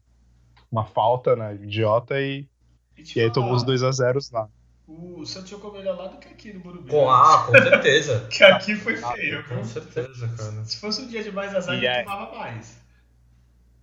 [0.70, 2.48] uma falta, né, idiota, e,
[3.14, 4.48] e aí tomou os 2 a 0 lá.
[4.88, 6.88] O Santos jogou melhor lá do que aqui no Morumbi.
[6.88, 7.12] Com, né?
[7.12, 8.26] ah, com certeza.
[8.32, 9.44] Que aqui foi feio.
[9.44, 10.64] Com certeza, cara.
[10.64, 12.04] Se fosse um dia de mais azar, ele aí?
[12.04, 12.78] tomava mais.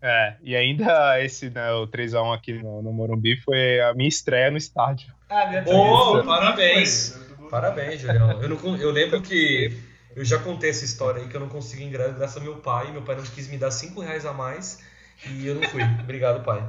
[0.02, 4.50] É, e ainda esse, né, o 3x1 aqui no, no Morumbi foi a minha estreia
[4.50, 5.14] no estádio.
[5.30, 6.26] Ah, minha também.
[6.26, 7.10] parabéns.
[7.38, 7.50] Foi.
[7.50, 8.42] Parabéns, Julião.
[8.42, 9.78] Eu, não, eu lembro que
[10.16, 12.92] eu já contei essa história aí que eu não consegui ingresso graças ao meu pai.
[12.92, 14.82] Meu pai não quis me dar 5 reais a mais
[15.28, 15.84] e eu não fui.
[16.02, 16.68] Obrigado, pai.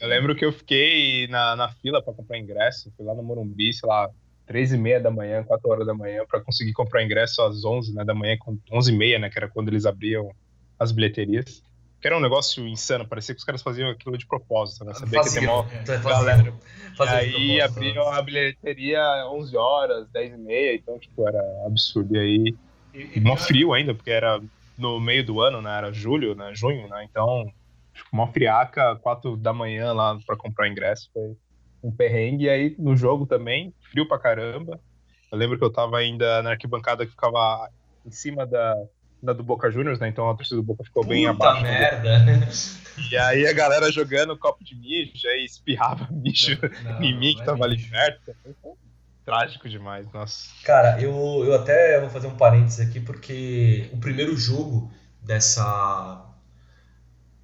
[0.00, 3.72] Eu lembro que eu fiquei na, na fila para comprar ingresso, fui lá no Morumbi,
[3.72, 4.10] sei lá,
[4.46, 7.94] três e meia da manhã, 4 horas da manhã, para conseguir comprar ingresso às 11
[7.94, 10.30] né, da manhã, com 11 e meia, né, que era quando eles abriam
[10.78, 11.62] as bilheterias.
[12.00, 14.92] Que era um negócio insano, parecia que os caras faziam aquilo de propósito, né?
[14.92, 15.64] Sabia que tem mó...
[15.64, 16.54] Fazia, galera.
[16.96, 17.88] fazia E de aí propósito, né?
[17.88, 22.14] abriam a bilheteria 11 horas, 10 e meia, então, tipo, era absurdo.
[22.14, 22.54] E aí,
[22.94, 24.40] E, e mó frio ainda, porque era
[24.76, 25.76] no meio do ano, né?
[25.76, 26.52] Era julho, né?
[26.54, 27.06] Junho, né?
[27.10, 27.50] Então,
[27.96, 31.10] tipo, mó friaca, quatro da manhã lá pra comprar ingresso.
[31.12, 31.36] Foi
[31.82, 32.44] um perrengue.
[32.44, 34.80] E aí, no jogo também, frio pra caramba.
[35.32, 37.68] Eu lembro que eu tava ainda na arquibancada que ficava
[38.04, 38.74] em cima da,
[39.22, 40.08] da do Boca Juniors, né?
[40.08, 41.62] Então a torcida do Boca ficou bem Puta abaixo.
[41.62, 42.48] merda.
[43.10, 47.42] E aí a galera jogando copo de mijo, aí espirrava mijo Não, em mim que
[47.42, 48.34] é tava ali perto.
[49.24, 50.48] Trágico demais, nossa.
[50.64, 54.88] Cara, eu, eu até vou fazer um parênteses aqui porque o primeiro jogo
[55.20, 56.24] dessa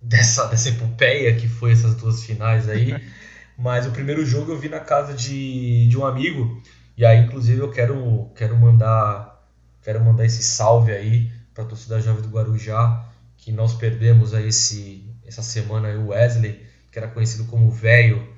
[0.02, 2.94] dessa dessa epopeia que foi essas duas finais aí,
[3.56, 6.60] mas o primeiro jogo eu vi na casa de, de um amigo.
[6.96, 9.46] E aí inclusive eu quero quero mandar
[9.82, 15.08] quero mandar esse salve aí para torcida jovem do Guarujá que nós perdemos aí esse
[15.26, 18.28] essa semana o Wesley que era conhecido como velho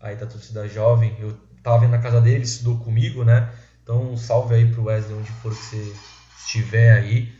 [0.00, 1.16] aí da torcida jovem.
[1.18, 3.50] Eu tava na casa dele ele estudou comigo né?
[3.82, 5.92] Então, um salve aí pro Wesley, onde for que você
[6.38, 7.32] estiver aí.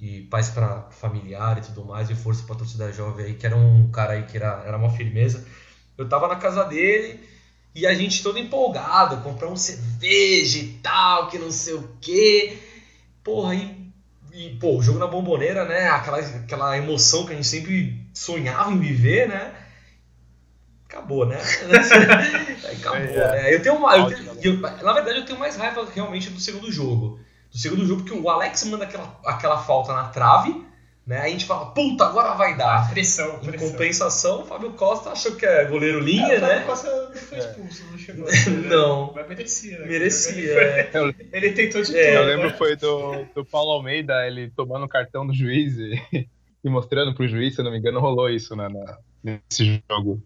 [0.00, 2.08] E paz para familiar e tudo mais.
[2.10, 4.90] E força pra torcida jovem aí, que era um cara aí que era, era uma
[4.90, 5.46] firmeza.
[5.98, 7.20] Eu tava na casa dele
[7.74, 12.58] e a gente todo empolgado, comprar um cerveja e tal, que não sei o quê.
[13.22, 13.92] Porra, e,
[14.32, 15.88] e pô, o jogo na bomboneira, né?
[15.88, 19.54] Aquela, aquela emoção que a gente sempre sonhava em viver, né?
[20.88, 21.38] Acabou, né?
[22.72, 23.32] Acabou, É.
[23.32, 23.54] né?
[23.54, 23.96] Eu tenho uma.
[23.96, 27.20] eu tenho- eu- na verdade, eu tenho mais raiva realmente do segundo jogo.
[27.50, 30.64] Do segundo jogo, porque o Alex manda aquela, aquela falta na trave,
[31.06, 31.22] né?
[31.22, 32.88] Aí a gente fala, puta, agora vai dar.
[32.90, 33.70] Pressão, Em pressão.
[33.72, 36.64] compensação, o Fábio Costa achou que é goleiro linha, Ah, o Fábio né?
[36.64, 38.24] Costa não foi expulso, não chegou.
[38.26, 38.30] né?
[38.70, 39.12] Não.
[39.14, 39.78] Mas merecia.
[39.80, 39.86] né?
[39.86, 40.32] Merecia.
[40.38, 40.90] Ele, é.
[41.32, 42.18] Ele tentou de É, tudo.
[42.22, 42.56] eu lembro né?
[42.56, 46.00] foi do, do Paulo Almeida, ele tomando o cartão do juiz e,
[46.62, 48.98] e mostrando pro juiz, se eu não me engano, rolou isso né, na-
[49.50, 50.22] nesse jogo.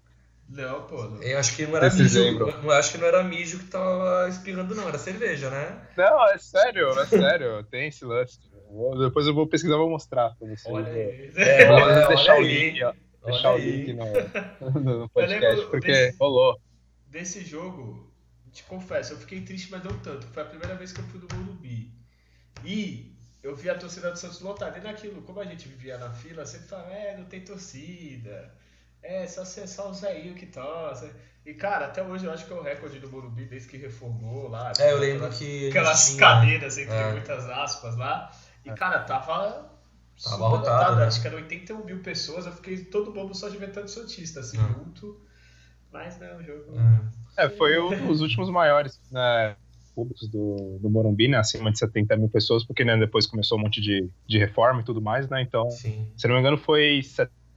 [0.54, 1.02] Não, pô.
[1.04, 1.22] Não.
[1.22, 2.48] Eu acho que não era Vocês mijo.
[2.48, 5.86] Eu acho que não era mijo que tava espirrando, não, era cerveja, né?
[5.96, 8.38] Não, é sério, é sério, tem esse lance.
[8.98, 10.64] Depois eu vou pesquisar e vou mostrar pra vocês.
[10.66, 11.30] Olha aí.
[11.36, 12.70] É, Vou olha deixar o aí.
[12.70, 12.96] link, ó, Olha
[13.32, 13.70] deixar o aí.
[13.70, 16.60] link no, no Eu podcast, lembro porque desse- rolou.
[17.08, 18.12] Desse jogo,
[18.52, 20.26] te confesso, eu fiquei triste, mas não tanto.
[20.28, 21.92] Foi a primeira vez que eu fui no Morumbi.
[22.64, 23.12] E
[23.42, 24.78] eu vi a torcida do Santos lotada.
[24.78, 28.52] E naquilo, como a gente vivia na fila, sempre falava, é, não tem torcida.
[29.04, 31.10] É, só, só o Zéinho que torce.
[31.44, 34.48] E, cara, até hoje eu acho que é o recorde do Morumbi desde que reformou
[34.48, 34.72] lá.
[34.78, 35.68] É, eu lembro que.
[35.68, 37.12] Aquelas tinha- cadeiras, entre É.
[37.12, 38.30] muitas aspas lá.
[38.64, 39.70] E, cara, tava.
[40.24, 41.04] lotado, lotado, né?
[41.06, 42.46] Acho que eram 81 mil pessoas.
[42.46, 44.68] Eu fiquei todo bobo só de ver tanto Santista, assim, Hum.
[44.86, 45.20] junto.
[45.92, 46.72] Mas, né, o jogo.
[47.36, 47.44] É.
[47.44, 49.56] É, foi um dos últimos maiores né,
[49.94, 51.36] públicos do, do Morumbi, né?
[51.36, 54.84] Acima de 70 mil pessoas, porque né, depois começou um monte de, de reforma e
[54.84, 55.42] tudo mais, né?
[55.42, 56.10] Então, Sim.
[56.16, 57.02] se não me engano, foi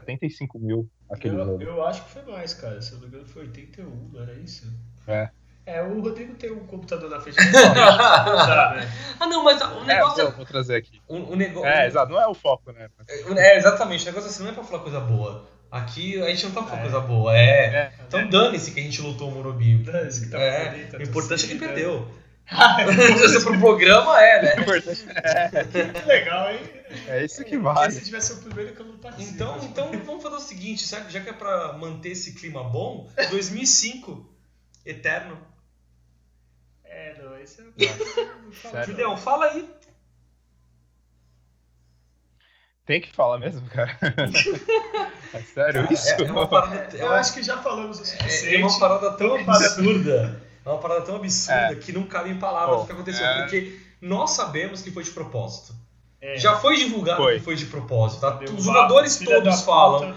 [0.08, 1.64] 75 mil aquele Eu, jogo.
[1.64, 2.82] eu acho que foi mais, cara.
[2.82, 4.72] Se eu não me engano, foi 81, não era isso?
[5.08, 5.30] É.
[5.66, 7.52] É, o Rodrigo tem um computador na frente dele.
[7.52, 8.90] Tá, né?
[9.20, 10.36] Ah, não, mas o É, negócio vou, é.
[10.38, 11.02] vou trazer aqui.
[11.10, 11.68] O, o negócio.
[11.68, 12.88] É, exato, não é o foco, né?
[13.36, 14.04] É, exatamente.
[14.04, 15.46] O negócio assim não é pra falar coisa boa.
[15.70, 16.82] Aqui a gente não tá falando É.
[16.84, 17.38] coisa boa.
[17.38, 17.66] É.
[17.66, 17.92] É.
[18.08, 19.78] Então dane-se que a gente lutou o Morumbi.
[19.80, 22.08] Dane-se que tava É, a o importante é que perdeu.
[22.50, 22.78] Ah,
[23.28, 24.56] Se pro programa é, né?
[24.62, 26.60] que legal, hein?
[27.08, 28.00] É isso que Se vale.
[28.02, 29.34] tivesse o primeiro que eu não participo.
[29.34, 31.12] Então, então vamos fazer o seguinte, sabe?
[31.12, 34.34] já que é pra manter esse clima bom, 2005,
[34.86, 35.38] eterno.
[36.86, 38.84] É, não, esse é.
[38.86, 39.70] Julião, fala aí.
[42.86, 43.98] Tem que falar mesmo, cara.
[45.34, 46.10] É sério isso?
[46.10, 48.56] É, é uma parada, é Eu acho que já falamos o suficiente.
[48.56, 50.42] é uma parada tão absurda.
[50.68, 53.26] É uma parada tão absurda que não cabe em palavras o que aconteceu.
[53.26, 53.42] é.
[53.42, 55.74] Porque nós sabemos que foi de propósito.
[56.20, 56.36] É.
[56.36, 57.36] Já foi divulgado Foi.
[57.38, 58.22] que foi de propósito.
[58.22, 58.40] Tá?
[58.52, 60.16] Os jogadores todos falam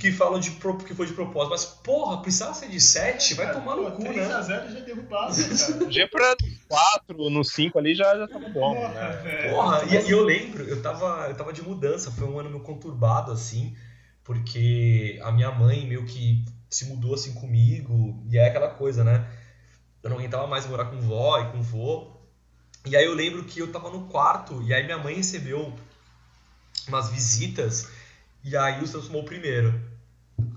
[0.00, 1.50] que falam de pro- que foi de propósito.
[1.50, 3.34] Mas, porra, precisava ser de 7?
[3.34, 4.42] Vai Cara, tomar no pô, cu, 3 a né?
[4.42, 5.90] 0 já derrubava, cara.
[5.92, 6.34] Já pra
[6.66, 9.50] 4, no 5 ali já, já tava bom, Porra, né?
[9.50, 12.62] Porra, e, e eu lembro, eu tava, eu tava de mudança, foi um ano meio
[12.62, 13.76] conturbado, assim,
[14.24, 19.26] porque a minha mãe meio que se mudou assim comigo, e é aquela coisa, né?
[20.04, 22.12] Eu não aguentava mais morar com vó e com vô.
[22.84, 25.72] E aí eu lembro que eu tava no quarto, e aí minha mãe recebeu
[26.86, 27.88] umas visitas,
[28.44, 29.80] e aí o Santos tomou o primeiro.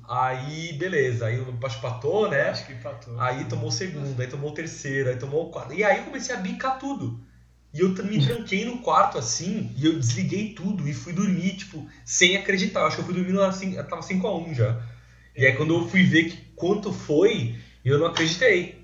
[0.05, 2.49] Aí, beleza, aí o Baixo patou, né?
[2.49, 3.17] Acho que empatou.
[3.19, 5.73] Aí tomou o segundo, aí tomou o terceiro, aí tomou o quarto.
[5.73, 7.17] E aí eu comecei a bicar tudo.
[7.73, 11.87] E eu me tranquei no quarto assim, e eu desliguei tudo e fui dormir, tipo,
[12.03, 12.81] sem acreditar.
[12.81, 14.81] Eu acho que eu fui dormindo assim, eu tava 5x1 já.
[15.35, 18.76] E aí quando eu fui ver que quanto foi, eu não acreditei.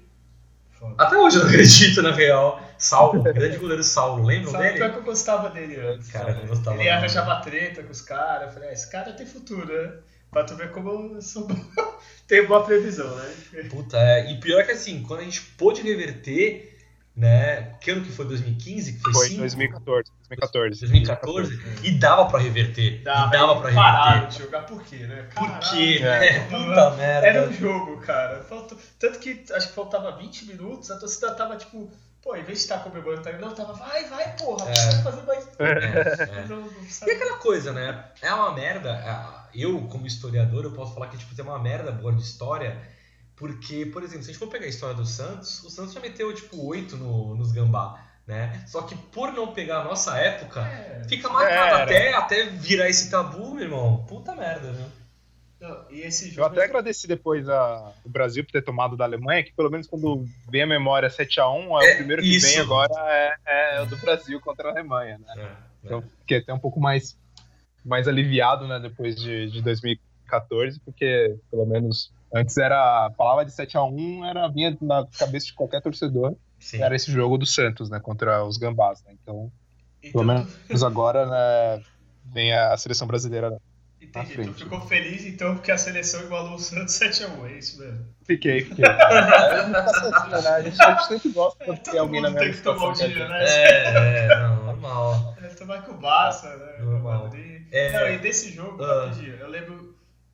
[0.97, 2.61] Até hoje eu não acredito, na real.
[2.77, 4.77] Saulo, grande goleiro Saulo, lembram Sabe dele?
[4.77, 6.11] pior que eu gostava dele antes.
[6.11, 8.47] Cara, eu gostava Ele arranjava treta com os caras.
[8.47, 9.93] Eu falei, ah, esse cara tem futuro, né?
[10.31, 11.55] Pra tu ver como eu sou bom.
[12.27, 13.33] Tenho boa previsão, né?
[13.69, 14.31] Puta, é.
[14.31, 16.72] E pior que assim, quando a gente pôde reverter,
[17.15, 17.75] né?
[17.79, 18.25] Que ano que foi?
[18.25, 18.93] 2015?
[18.93, 19.39] Que foi, Foi cinco?
[19.41, 20.11] 2014.
[20.29, 20.79] 2014.
[20.79, 21.59] 2014?
[21.83, 23.01] E dava pra reverter.
[23.01, 24.29] e dava pra pararam reverter.
[24.37, 24.61] de jogar.
[24.65, 25.23] Por quê, né?
[25.35, 25.61] Por Caralho.
[25.71, 25.99] quê?
[26.01, 26.19] É.
[26.19, 26.39] né?
[26.49, 27.27] Puta merda.
[27.27, 28.43] Era um jogo, cara.
[28.43, 28.77] Faltou...
[28.99, 32.63] Tanto que acho que faltava 20 minutos, a torcida tava tipo, pô, em vez de
[32.65, 34.75] estar comemorando, tá- não, tava, vai, vai, porra, É.
[35.03, 35.47] fazer mais.
[35.59, 36.45] É, é.
[36.47, 36.69] Não, não
[37.07, 38.05] E aquela coisa, né?
[38.21, 38.89] É uma merda.
[38.89, 42.75] é, Eu, como historiador, eu posso falar que tipo, tem uma merda boa de história.
[43.35, 45.99] Porque, por exemplo, se a gente for pegar a história do Santos, o Santos já
[45.99, 48.63] meteu tipo 8 no, nos gambá, né?
[48.67, 51.03] Só que por não pegar a nossa época, É.
[51.09, 51.83] fica marcado Era.
[51.83, 54.05] até, até virar esse tabu, meu irmão.
[54.07, 54.85] Puta merda, viu?
[55.59, 56.47] Não, e esse Eu jogo.
[56.47, 60.25] até agradeci depois a, o Brasil por ter tomado da Alemanha, que pelo menos quando
[60.51, 62.47] vem a memória 7x1, é, É, o primeiro que isso.
[62.47, 65.33] vem agora é, é o do Brasil contra a Alemanha, né?
[65.37, 67.17] É, Então fiquei até um pouco mais,
[67.83, 73.51] mais aliviado, né, depois de, de 2014, porque pelo menos antes era a palavra de
[73.51, 76.81] 7x1 era vinha na cabeça de qualquer torcedor, Sim.
[76.81, 79.13] era esse jogo do Santos, né, contra os Gambás, né?
[79.21, 79.51] Então,
[80.01, 81.83] Então, pelo menos agora, né,
[82.25, 83.49] vem a seleção brasileira.
[83.51, 83.57] Né?
[84.01, 84.17] Entendi.
[84.17, 84.63] na Tu frente.
[84.65, 88.05] ficou feliz então porque a seleção igualou o Santos 7x1, é isso mesmo.
[88.25, 88.83] Fiquei, fiquei.
[88.83, 90.49] É, sozinho, né?
[90.49, 92.89] A gente, a gente sempre gosta quando tem Todo alguém na mesma tem que tomar
[92.89, 93.29] o situação que a dia, gente.
[93.29, 93.45] né?
[93.45, 95.35] É, é, não, normal.
[95.41, 96.83] É, tomar com o Barça, né?
[96.83, 97.29] Normal.
[97.71, 97.91] É.
[97.93, 99.92] Não, e desse jogo, rapidinho, eu lembro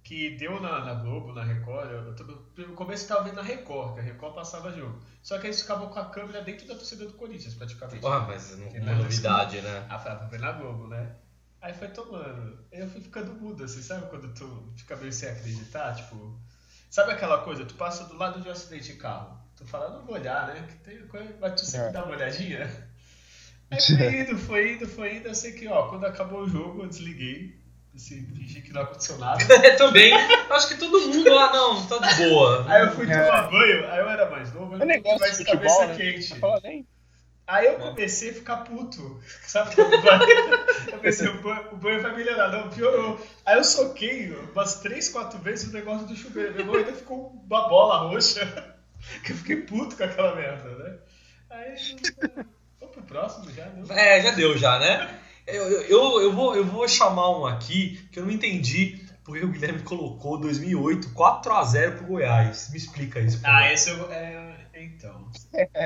[0.09, 3.43] que deu na, na Globo, na Record, eu, tô- no começo eu tava vendo na
[3.43, 4.99] Record, que a Record passava jogo.
[5.21, 8.03] Só que eles ficavam com a câmera dentro da torcida do Corinthians, praticamente.
[8.03, 9.85] Ah, mas não, não- novidade, né?
[9.87, 11.15] Ah, foi pra ver na Globo, né?
[11.61, 12.57] Aí foi tomando.
[12.71, 15.93] Eu fui ficando mudo, assim, sabe quando tu fica meio sem acreditar?
[15.93, 16.39] Tipo,
[16.89, 17.63] sabe aquela coisa?
[17.63, 19.37] Tu passa do lado de um acidente de carro.
[19.55, 20.65] Tu fala, não vou olhar, né?
[20.67, 21.91] Que tem coisa, mas tu sempre É.
[21.91, 22.89] dá uma olhadinha.
[23.69, 25.27] Aí foi indo, foi indo, foi indo.
[25.27, 27.58] Eu sei que, ó, quando acabou o jogo, eu desliguei.
[27.95, 29.43] Assim, fingi que não aconteceu nada.
[29.65, 30.13] É, também.
[30.13, 32.65] Acho que todo mundo lá, não, tá de boa.
[32.67, 33.25] Aí eu fui É.
[33.25, 36.11] tomar banho, aí eu era mais novo, eu É negócio mais de cabeça futebol, né?
[36.13, 36.29] quente.
[36.31, 36.87] Não fala nem.
[37.47, 39.19] Aí eu comecei a ficar puto.
[39.47, 39.73] Sabe?
[40.93, 42.49] Eu pensei, o banho, o banho vai melhorar.
[42.49, 43.19] Não, piorou.
[43.43, 46.51] Aí eu soquei umas 3, 4 vezes o negócio do chuveiro.
[46.51, 48.45] Meu irmão ainda ficou uma bola roxa.
[49.25, 50.95] que eu fiquei puto com aquela merda, né?
[51.49, 51.75] Aí,
[52.79, 53.95] vamos pro próximo já, não?
[53.95, 55.19] É, já deu já, né?
[55.51, 59.49] Eu, eu, eu, vou, eu vou chamar um aqui que eu não entendi porque o
[59.49, 62.69] Guilherme colocou 2008 4x0 pro Goiás.
[62.71, 63.39] Me explica isso.
[63.43, 65.27] Ah, esse eu, é, então.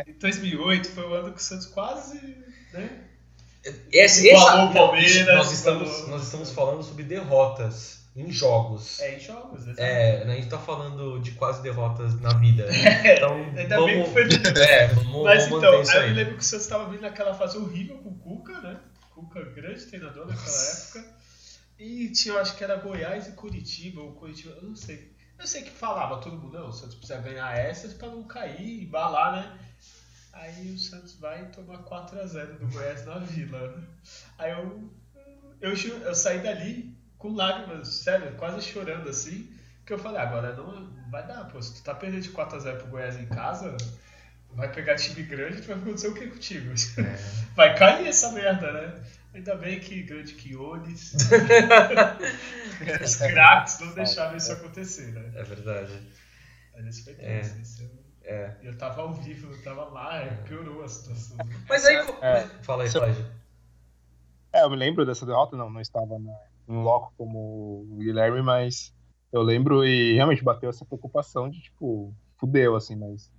[0.08, 2.38] Em 2008 foi o ano que o Santos quase,
[2.71, 2.89] né?
[3.91, 8.99] Esse, Igualou o Palmeiras, nós, estamos, nós estamos falando sobre derrotas em jogos.
[8.99, 9.73] É, em jogos, né?
[9.78, 12.67] É, né, a gente tá falando de quase derrotas na vida.
[13.04, 14.23] Então, Ainda vamos, bem que foi
[14.63, 17.58] é, vamos, Mas vamos então, aí eu lembro que o Santos estava vindo naquela fase
[17.58, 18.78] horrível com o Cuca, né?
[19.25, 21.05] Cuca, grande treinador naquela época.
[21.79, 25.13] E tinha, eu acho que era Goiás e Curitiba, ou Curitiba, eu não sei.
[25.38, 28.83] Eu sei que falava todo mundo, não, o Santos precisa ganhar essas pra não cair,
[28.83, 29.59] embalar, né?
[30.31, 33.83] Aí o Santos vai tomar 4x0 do Goiás na Vila.
[34.38, 34.89] Aí eu,
[35.62, 39.51] eu, eu saí dali com lágrimas, sério, quase chorando assim.
[39.86, 41.62] Que eu falei, agora não vai dar, pô.
[41.62, 43.75] Se tu tá perdendo de 4x0 pro Goiás em casa,
[44.55, 46.73] vai pegar time grande, vai acontecer o que contigo?
[46.99, 47.33] É.
[47.55, 49.03] Vai cair essa merda, né?
[49.33, 51.13] Ainda bem que grande Quiones,
[53.03, 55.31] os craques não deixaram isso acontecer, né?
[55.35, 55.91] É verdade.
[56.73, 57.39] Mas isso foi É.
[57.41, 58.55] tenso, isso eu- É.
[58.63, 61.37] eu tava ao vivo, eu tava lá, aí piorou a situação.
[61.69, 61.95] Mas aí.
[62.21, 62.41] É.
[62.63, 63.25] Fala aí, aí.
[64.51, 66.33] É, eu me lembro dessa derrota, não, não estava na,
[66.67, 68.93] em loco como o Guilherme, mas
[69.31, 73.31] eu lembro e realmente bateu essa preocupação de, tipo, fudeu, assim, mas,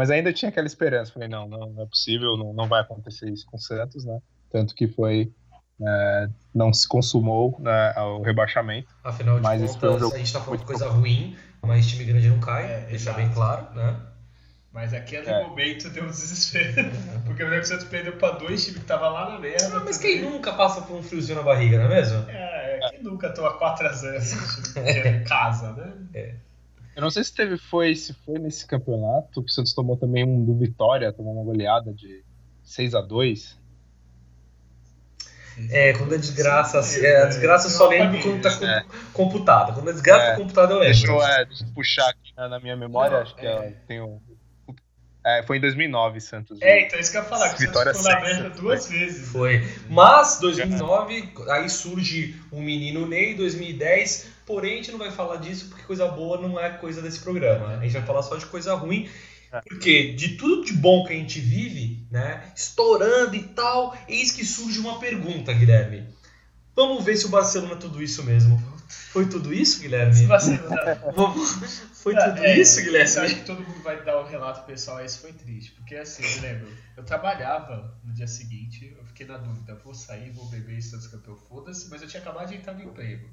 [0.00, 1.12] mas ainda tinha aquela esperança.
[1.12, 4.18] Falei, não, não, não é possível, não, não vai acontecer isso com o Santos, né?
[4.50, 5.30] Tanto que foi,
[5.78, 8.88] é, não se consumou né, o rebaixamento.
[9.04, 12.30] Afinal de Mas contas, jogo a gente tá falando de coisa ruim, mas time grande
[12.30, 13.18] não cai, É, deixa exato.
[13.18, 13.94] bem claro, né?
[14.72, 15.46] Mas aquele É.
[15.46, 16.90] momento deu um desespero.
[17.26, 19.76] Porque o Santos perdeu pra dois times que tava lá na merda.
[19.76, 22.24] Ah, mas quem nunca passa por um friozinho na barriga, não é mesmo?
[22.30, 24.36] É, quem nunca toma 4x0 assim,
[25.20, 26.38] em casa, né?
[27.00, 30.22] Eu não sei se teve, foi, se foi nesse campeonato que o Santos tomou também
[30.22, 32.22] um do Vitória, tomou uma goleada de
[32.62, 33.58] 6 a 2
[35.70, 38.82] É, quando é desgraça, assim, é, a desgraça eu só lembro quando tá É.
[38.82, 39.72] com- computada.
[39.72, 40.30] Quando a desgraça É.
[40.32, 40.92] tá computada eu lembro.
[40.94, 43.50] Deixa eu, é, deixa eu puxar aqui na, na minha memória, Não, acho que é.
[43.50, 44.20] é, tem o.
[45.24, 46.58] É, foi em 2009, Santos.
[46.62, 49.28] É, então isso que eu ia falar, que o Vitória Santos ficou na duas vezes.
[49.28, 49.62] Foi.
[49.88, 54.28] Mas 2009, aí surge o menino Ney, 2010.
[54.46, 57.78] Porém, a gente não vai falar disso porque coisa boa não é coisa desse programa.
[57.78, 59.08] A gente vai falar só de coisa ruim.
[59.52, 59.60] É.
[59.60, 62.42] Porque de tudo de bom que a gente vive, né?
[62.56, 66.04] Estourando e tal, eis que surge uma pergunta, Guilherme.
[66.74, 68.79] Vamos ver se o Barcelona é tudo isso mesmo.
[68.90, 70.12] Foi tudo isso, Guilherme?
[71.92, 73.34] Foi tudo é, isso, Eu acho Guilherme?
[73.34, 75.72] que todo mundo vai dar o relato pessoal, esse foi triste.
[75.72, 80.30] Porque assim, eu lembro, eu trabalhava no dia seguinte, eu fiquei na dúvida, vou sair,
[80.30, 83.28] vou beber e Santos campeão, foda-se, mas eu tinha acabado de entrar no emprego.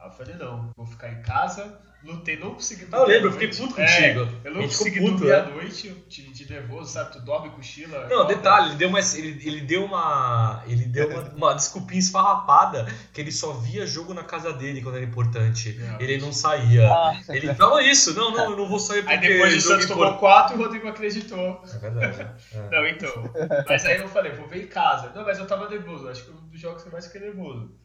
[0.00, 3.32] Aí eu falei, não, vou ficar em casa, lutei, não consegui Ah, eu lembro, eu
[3.32, 4.40] fiquei puto É, contigo.
[4.44, 5.40] eu A não consegui puto, dormir é.
[5.40, 7.12] à noite, de, de nervoso, sabe?
[7.14, 8.06] Tu dorme, cochila.
[8.08, 12.86] Não, detalhe, ele deu uma, ele, ele deu uma, ele deu uma, uma desculpinha esfarrapada
[13.12, 15.72] que ele só via jogo na casa dele quando era importante.
[15.72, 16.00] Não.
[16.00, 16.88] Ele não saía.
[16.88, 19.86] Ah, Ele falou isso, não, não, eu não vou sair porque Aí depois o Santos
[19.86, 20.16] tomou.
[20.16, 21.60] 4 e o Rodrigo acreditou.
[21.74, 22.20] É verdade.
[22.52, 22.68] é.
[22.70, 23.32] Não, então.
[23.68, 25.10] Mas aí eu falei, vou ver em casa.
[25.12, 26.08] Não, mas eu tava nervoso.
[26.08, 27.76] Acho que um dos jogos que eu mais fiquei nervoso.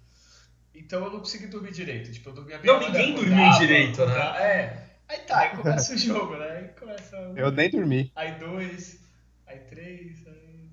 [0.76, 2.12] Então eu não consegui dormir direito.
[2.12, 4.12] Tipo, eu dormia Não, meia ninguém hora, dormiu acordava, direito, né?
[4.14, 4.38] acordava.
[4.40, 4.90] É.
[5.10, 6.48] Aí tá, aí começa o jogo, né?
[6.58, 7.18] Aí começa.
[7.20, 8.12] um, Eu nem dormi.
[8.16, 9.00] Aí dois,
[9.46, 10.70] aí três, aí.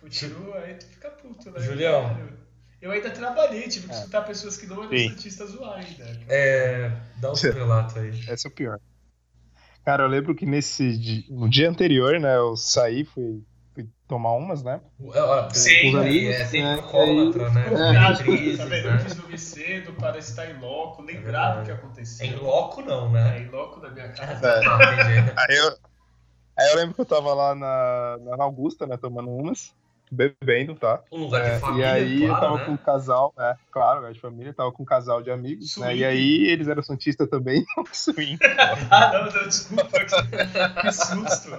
[0.00, 1.60] Continua, aí tu fica puto, né?
[1.60, 2.28] Julião.
[2.80, 3.98] Eu ainda trabalhei, tive que É.
[3.98, 5.10] escutar pessoas que não eram Sim.
[5.10, 6.18] santistas zoar ainda.
[6.28, 8.08] É, dá o seu relato aí.
[8.28, 8.78] Esse é o pior.
[9.84, 13.42] Cara, eu lembro que nesse no dia anterior, né, eu saí, fui,
[13.82, 14.80] fui tomar umas, né?
[15.52, 17.64] Sim, é, tem né, alcoólatra, né?
[17.70, 18.84] Combinado, Diretrizes, tá vendo?
[18.84, 18.92] né?
[18.92, 22.26] Eu quis dormir cedo para estar em loco, lembrar do que É aconteceu.
[22.28, 23.36] Em loco não, né?
[23.36, 24.46] É, em loco na minha casa.
[24.46, 24.60] É.
[24.60, 25.32] Entendi.
[25.36, 25.68] Aí eu,
[26.58, 29.74] aí eu lembro que eu tava lá na, na Augusta, né, tomando umas,
[30.10, 31.02] bebendo, tá?
[31.12, 32.64] Um lugar É, de família, e aí eu claro, tava né?
[32.64, 35.86] com um casal, é, claro, lugar de família, tava com um casal de amigos, né?
[35.92, 36.00] Swing.
[36.00, 38.38] E aí eles eram santistas também, swing.
[38.90, 39.88] Ah, não, não, desculpa.
[40.80, 41.50] Que susto.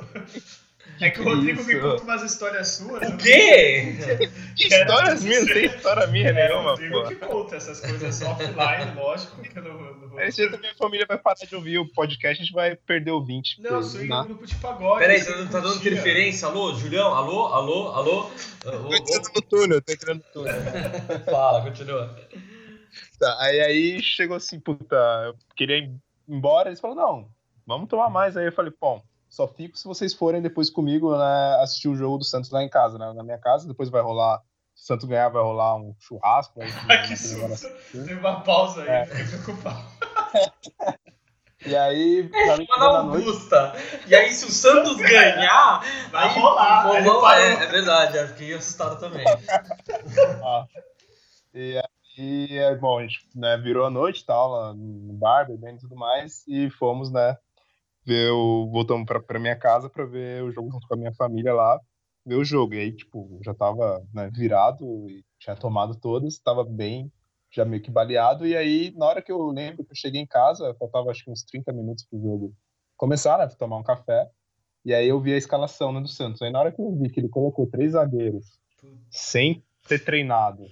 [1.02, 1.82] É que o Rodrigo me isso?
[1.82, 3.10] conta umas histórias suas.
[3.10, 3.96] O quê?
[4.56, 7.08] Que histórias minhas, não tem história minha É, o nenhuma, Rodrigo pô.
[7.08, 10.20] que conta essas coisas offline, lógico, que eu não, não vou...
[10.20, 13.12] Aí esse jeito minha família vai parar de ouvir o podcast, a gente vai perder
[13.12, 13.62] o 20.
[13.62, 15.00] Não, swing é um grupo de pagode.
[15.00, 16.48] Peraí, tá, tá dando interferência?
[16.48, 17.16] Alô, Julião?
[17.16, 18.32] Alô, alô, alô?
[18.62, 20.62] Tô entrando no túnel, tô entrando no túnel.
[21.26, 22.16] Fala, continua.
[23.18, 24.96] Tá, aí, aí chegou assim, puta,
[25.26, 25.92] eu queria ir
[26.30, 27.30] embora, eles falaram, não,
[27.66, 28.38] vamos tomar mais.
[28.38, 29.02] Aí eu falei, bom,
[29.32, 32.70] só fico se vocês forem depois comigo né, assistir o jogo do Santos lá em
[32.70, 34.42] casa, né, na minha casa, depois vai rolar,
[34.76, 36.60] se o Santos ganhar vai rolar um churrasco.
[36.62, 37.68] Aí, Ai, que susto.
[37.92, 39.06] Teve uma pausa aí, É.
[39.06, 39.84] fiquei preocupado.
[41.64, 43.74] E aí, pra mim, Uma na na noite, Augusta.
[44.08, 45.80] E aí, se o Santos ganhar,
[46.12, 49.24] Vai aí rolar, rolou, é, é verdade, eu fiquei assustado também.
[50.42, 50.66] ó.
[51.54, 51.78] E
[52.18, 55.76] aí, é, bom, a gente né, virou a noite e tal, lá no bar, bebendo
[55.78, 57.38] e tudo mais, e fomos, né,
[58.06, 58.70] ver o.
[58.72, 61.80] Voltamos pra, pra minha casa pra ver o jogo junto com a minha família lá,
[62.26, 62.74] ver o jogo.
[62.74, 67.12] E aí, tipo, já tava né, virado e tinha tomado todas, tava bem,
[67.52, 68.46] já meio que baleado.
[68.46, 71.32] E aí, na hora que eu lembro que eu cheguei em casa, faltava acho que
[71.32, 72.54] uns 30 minutos pro jogo
[72.98, 74.30] começar, né, tomar um café.
[74.84, 76.42] E aí eu vi a escalação né, do Santos.
[76.42, 78.60] Aí na hora que eu vi que ele colocou três zagueiros
[79.10, 80.66] sem ter treinado,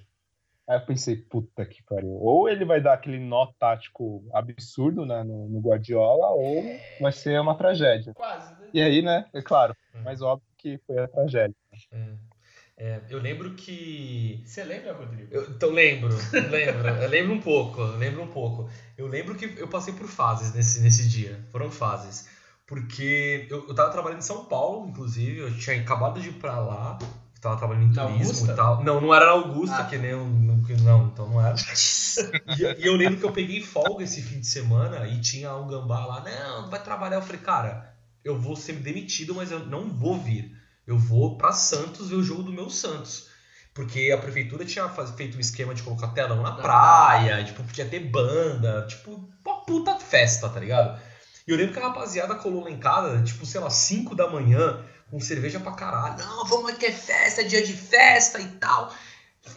[0.69, 2.11] aí eu pensei, puta que pariu.
[2.11, 7.41] Ou ele vai dar aquele nó tático absurdo né, no, no Guardiola, ou vai ser
[7.41, 8.13] uma tragédia.
[8.13, 8.67] Quase, né?
[8.71, 10.01] E aí, né, é claro, Hum.
[10.03, 11.55] mas óbvio que foi a tragédia.
[12.77, 14.41] É, eu lembro que.
[14.45, 15.27] Você lembra, Rodrigo?
[15.33, 16.09] Eu, então lembro,
[16.49, 18.69] lembro, eu lembro um pouco, eu lembro um pouco.
[18.97, 22.29] Eu lembro que eu passei por fases nesse, nesse dia, foram fases.
[22.65, 26.59] Porque eu, eu tava trabalhando em São Paulo, inclusive, eu tinha acabado de ir pra
[26.59, 26.97] lá,
[27.41, 28.83] tava trabalhando em turismo e tal.
[28.83, 29.83] Não, não era na Augusta, Ah.
[29.85, 30.25] que nem o.
[30.25, 31.55] no- que- Não, então não era.
[32.57, 35.67] E, e eu lembro que eu peguei folga esse fim de semana e tinha um
[35.67, 37.17] gambá lá, não, não vai trabalhar.
[37.17, 40.51] Eu falei, cara, eu vou ser demitido, mas eu não vou vir.
[40.85, 43.27] Eu vou pra Santos ver o jogo do meu Santos.
[43.73, 47.85] Porque a prefeitura tinha feito um esquema de colocar telão na Na praia, tipo, podia
[47.85, 50.99] ter banda, tipo, uma puta festa, tá ligado?
[51.47, 54.27] E eu lembro que a rapaziada colou lá em casa, tipo, sei lá, 5 da
[54.29, 56.17] manhã, com cerveja pra caralho.
[56.17, 58.93] Não, vamos que é festa, é dia de festa e tal.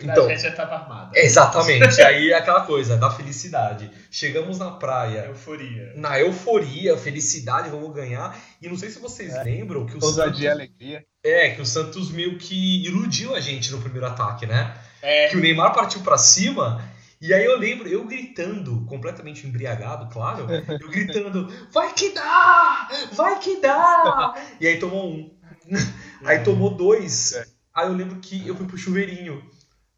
[0.01, 1.11] A Então, gente já tava armada.
[1.19, 3.91] exatamente, aí é aquela coisa da felicidade.
[4.11, 5.93] Chegamos na praia, Euforia.
[5.97, 8.39] na euforia, felicidade, vamos ganhar.
[8.61, 9.43] E não sei se vocês É.
[9.43, 11.05] lembram que o Ousadia Santos, alegria.
[11.23, 14.75] é, que o Santos meio que iludiu a gente no primeiro ataque, né?
[15.03, 16.83] É, Que o Neymar partiu pra cima.
[17.21, 22.89] E aí eu lembro, eu gritando, completamente embriagado, claro, eu gritando, vai que dá!
[23.13, 24.35] Vai que dá!
[24.61, 25.31] E aí tomou um.
[26.25, 27.33] Aí tomou dois.
[27.33, 27.47] É.
[27.75, 29.43] Aí eu lembro que eu fui pro chuveirinho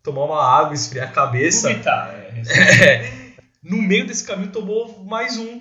[0.02, 1.68] tomar uma água, esfriar a cabeça.
[1.68, 2.10] vomitar.
[2.10, 2.42] É,
[2.84, 3.24] É.
[3.62, 5.60] No meio desse caminho tomou mais um.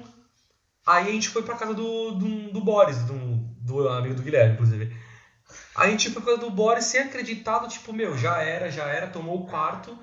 [0.86, 3.14] Aí a gente foi pra casa do, do, do Boris, do,
[3.62, 4.93] do amigo do Guilherme, inclusive.
[5.76, 8.84] Aí a gente foi pra casa do Boris sem acreditado, tipo, meu, já era, já
[8.84, 9.97] era, tomou o quarto.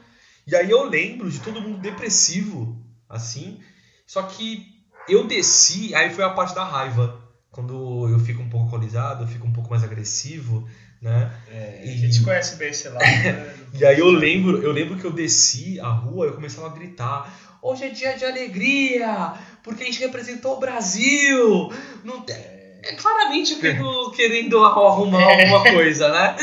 [0.46, 3.62] E aí eu lembro de todo mundo depressivo, assim.
[4.06, 4.66] Só que
[5.06, 7.19] eu desci, aí foi a parte da raiva.
[7.50, 10.68] Quando eu fico um pouco alcoolizado, eu fico um pouco mais agressivo,
[11.00, 11.32] né?
[11.50, 13.00] é, a E- gente conhece bem esse lado.
[13.04, 13.54] né?
[13.74, 16.70] E aí eu lembro, eu lembro que eu desci a rua e eu começava a
[16.70, 21.72] gritar: Hoje é dia de alegria, porque a gente representou o Brasil.
[22.04, 22.36] Não tem...
[22.82, 26.36] É claramente querendo, querendo arrumar alguma coisa, né?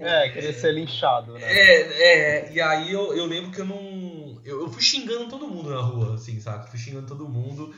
[0.00, 1.52] É, queria ser linchado, né?
[1.52, 1.80] É,
[2.48, 4.40] é, e aí eu, eu lembro que eu não.
[4.44, 6.70] Eu, eu fui xingando todo mundo na rua, assim, sabe?
[6.70, 7.74] Fui xingando todo mundo.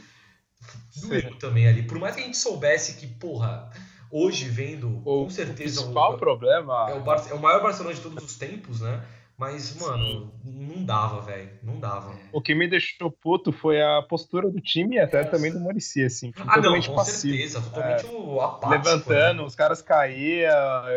[1.03, 1.83] Doeu também ali.
[1.83, 3.71] Por mais que a gente soubesse que, porra,
[4.11, 5.81] hoje vendo, O, com certeza.
[5.81, 8.81] o principal o- problema É o, Bar- é o maior Barcelona de todos os tempos,
[8.81, 9.03] né?
[9.37, 11.51] Mas, mano, não dava, velho.
[11.63, 12.19] Não dava.
[12.33, 15.61] O que me deixou puto foi a postura do time e até É, também do
[15.61, 16.33] Murici, assim.
[16.41, 17.37] Ah, não, totalmente com passivo.
[17.37, 17.61] certeza.
[17.63, 18.71] Totalmente o apático.
[18.89, 19.47] Levantando, né?
[19.47, 20.53] os caras caíam,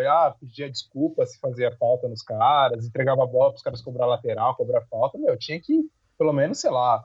[0.10, 4.56] ah, pedia desculpa se fazia falta nos caras, entregava a bola pros caras cobrar lateral,
[4.56, 5.20] cobrar falta.
[5.20, 5.82] Meu, tinha que,
[6.18, 7.04] pelo menos, sei lá,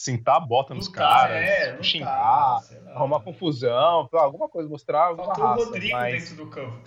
[0.00, 2.60] sentar a bota nos Lutar, caras, é, lutar, xingar,
[2.94, 5.64] arrumar confusão, alguma coisa, mostrar alguma Faltou o raça.
[5.64, 6.20] Rodrigo mas...
[6.22, 6.80] dentro do campo.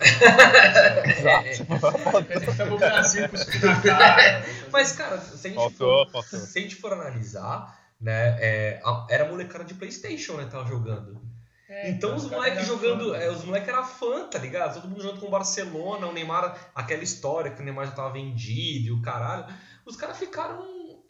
[1.04, 2.72] Exato.
[2.74, 4.42] O Brasil os.
[4.72, 6.38] Mas, cara, se a gente, Faltou, for, faltou.
[6.40, 11.20] se a gente for analisar, né, é, a- era molecada de Playstation, né, tava jogando.
[11.68, 14.74] É, Então os cara moleques jogando, fã, é, os moleques eram fã, tá ligado?
[14.74, 18.10] Todo mundo jogando com o Barcelona, o Neymar, aquela história que o Neymar já tava
[18.10, 19.44] vendido e o caralho.
[19.84, 20.62] Os caras ficaram,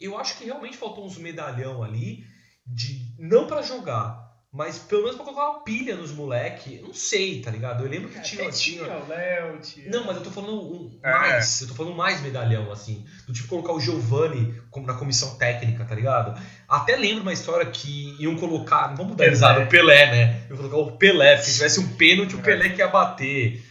[0.05, 2.23] eu acho que realmente faltou uns medalhão ali
[2.65, 6.79] de não pra jogar, mas pelo menos pra colocar uma pilha nos moleque.
[6.81, 7.83] Não sei, tá ligado?
[7.83, 9.89] Eu lembro que tinha, Até tinha tinha o Léo, tinha.
[9.89, 11.11] não, mas eu tô falando um É.
[11.11, 13.03] mais, eu tô falando mais medalhão, assim.
[13.25, 16.39] Do tipo colocar o Giovanni como na comissão técnica, tá ligado?
[16.69, 19.63] Até lembro uma história que iam colocar, não vamos dar Pelé.
[19.65, 20.41] o Pelé, né?
[20.49, 22.43] Eu colocar o Pelé, se tivesse um pênalti, o É.
[22.43, 23.63] Pelé que ia bater.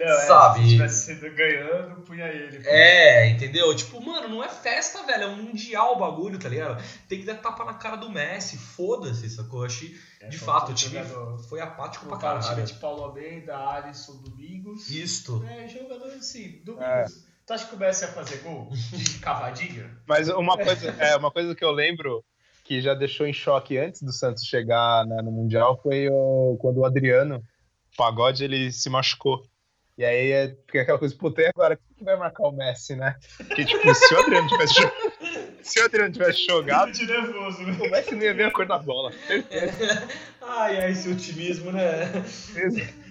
[0.00, 0.60] Léo, é, sabe?
[0.62, 2.60] Se tivesse sido ganhando, punha ele.
[2.66, 3.74] É, entendeu?
[3.76, 6.82] Tipo, mano, não é festa, velho, é um mundial o bagulho, tá ligado?
[7.08, 9.60] Tem que dar tapa na cara do Messi, foda-se, sacou?
[9.60, 11.38] Eu achei, É, de fato, o time jogador.
[11.48, 12.66] foi apático pra Colocar o time caralho.
[12.66, 14.88] de Paulo Almeida, Alisson, Domingos.
[14.90, 15.44] Isto.
[15.48, 16.64] É, jogador assim, É.
[16.64, 17.30] Domingos.
[17.46, 18.68] Tu acha que o Messi ia fazer gol?
[18.70, 19.90] De cavadinha?
[20.06, 22.24] Mas uma coisa, é, uma coisa que eu lembro
[22.62, 26.78] que já deixou em choque antes do Santos chegar né, no Mundial foi o, quando
[26.78, 27.38] o Adriano,
[27.92, 29.42] o pagode, ele se machucou.
[29.98, 31.76] E aí é, fica aquela coisa, puta, e agora?
[31.76, 33.16] Quem que vai marcar o Messi, né?
[33.36, 34.92] Porque, tipo, se o Adriano tivesse, jo-
[35.62, 37.76] Se o Adriano tivesse jogado, de nervoso, né?
[37.78, 39.12] o Messi não ia ver a cor da bola.
[39.26, 40.08] Certeza.
[40.42, 42.10] Ai, ai, esse otimismo, né?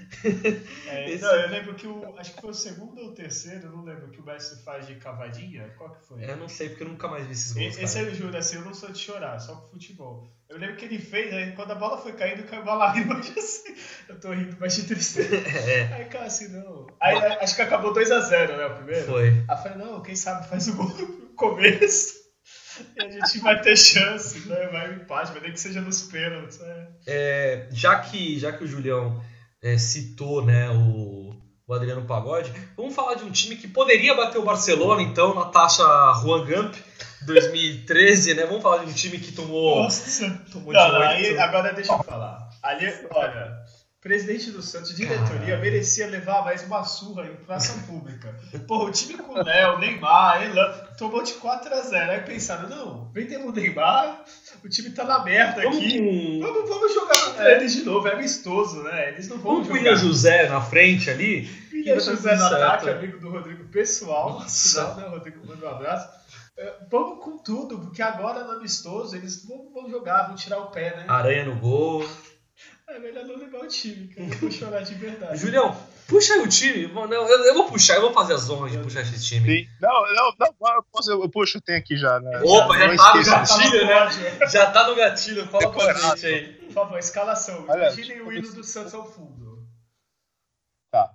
[0.88, 2.16] É, Esse- Não, eu lembro que o.
[2.18, 4.96] Acho que foi o segundo ou o terceiro, não lembro, que o Messi faz de
[4.96, 5.70] cavadinha.
[5.78, 6.24] Qual que foi?
[6.30, 8.10] Eu não sei, porque eu nunca mais vi esses gols, Esse cara.
[8.10, 10.28] eu juro, assim, eu não sou de chorar, só com futebol.
[10.50, 13.38] Eu lembro que ele fez, aí quando a bola foi caindo, caiu uma lágrima de
[13.40, 13.76] assim.
[14.08, 15.30] Eu tô rindo, mas de tristeza.
[15.70, 16.88] É, Aí, cara, assim, não.
[17.00, 19.06] Aí acho que acabou 2x0, né, o primeiro?
[19.06, 19.28] foi.
[19.30, 22.18] Aí eu falei, não, quem sabe faz o gol no começo.
[22.96, 24.68] E a gente vai ter chance, né?
[24.68, 26.60] Vai um empate, vai ter que seja nos pênaltis.
[26.60, 26.88] Né?
[27.06, 29.22] É, já, que, já que o Julião
[29.62, 31.34] é, citou né, o,
[31.68, 35.46] o Adriano Pagode, vamos falar de um time que poderia bater o Barcelona, então, na
[35.46, 35.84] taxa
[36.22, 36.76] Juan Gamp
[37.26, 38.46] 2013, né?
[38.46, 40.30] Vamos falar de um time que tomou, Nossa.
[40.52, 42.50] tomou Não, de não, aí, agora deixa eu falar.
[42.64, 43.58] Ali, olha,
[44.02, 48.34] presidente do Santos, diretoria, merecia levar mais uma surra em praça pública.
[48.68, 52.10] Porra, o time com o Léo, Neymar, Elan, tomou de 4x0.
[52.10, 54.24] Aí pensaram, não, vendemos o Neymar,
[54.64, 55.98] o time tá na merda Vamos aqui.
[56.00, 59.10] com, Vamos, vamos jogar contra eles de novo, é amistoso, né?
[59.10, 59.92] Eles não vão vamos com o jogar.
[59.92, 61.50] William José na frente ali.
[61.72, 64.40] William José no ataque, amigo do Rodrigo pessoal.
[64.40, 64.96] Nossa.
[64.96, 65.08] Né?
[65.08, 66.10] Rodrigo, manda um abraço.
[66.58, 70.68] É, Vamos com tudo, porque agora no amistoso eles vão, vão jogar, vão tirar o
[70.68, 71.06] pé, né?
[71.08, 72.06] Aranha no gol.
[72.90, 74.28] É melhor não levar o time, cara.
[74.28, 75.38] Eu vou chorar de verdade.
[75.40, 75.78] Julião,
[76.10, 76.88] puxa aí o time.
[76.88, 79.64] Não, eu, eu vou puxar, eu vou fazer as honras de puxar esse time.
[79.64, 79.70] Sim.
[79.80, 82.42] Não, não, não, eu, posso, eu puxo, tenho aqui já, né?
[82.44, 83.22] Opa, já tá.
[83.22, 84.48] Já tá no gatilho, né?
[84.50, 86.18] Já tá no gatilho, fala pra Decorado.
[86.18, 86.54] gente aí.
[86.54, 87.66] Por favor, escalação.
[87.68, 89.66] Olha, Imaginem o hino do Santos ao fundo.
[90.92, 91.12] Tá.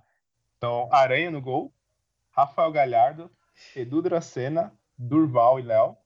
[0.57, 1.73] Então, Aranha no gol,
[2.31, 3.29] Rafael Galhardo,
[3.75, 5.97] Edu Dracena, Durval e Léo.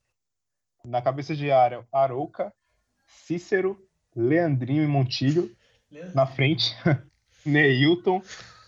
[0.84, 2.54] Na cabeça de área, Arouca,
[3.06, 3.78] Cícero,
[4.16, 5.56] Leandrinho e Montilho.
[6.14, 6.76] Na frente,
[7.46, 8.22] Neilton,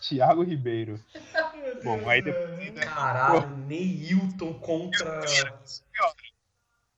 [0.08, 1.00] Thiago Ribeiro.
[1.84, 2.52] Bom, aí depois.
[2.82, 5.20] Caralho, Neilton contra.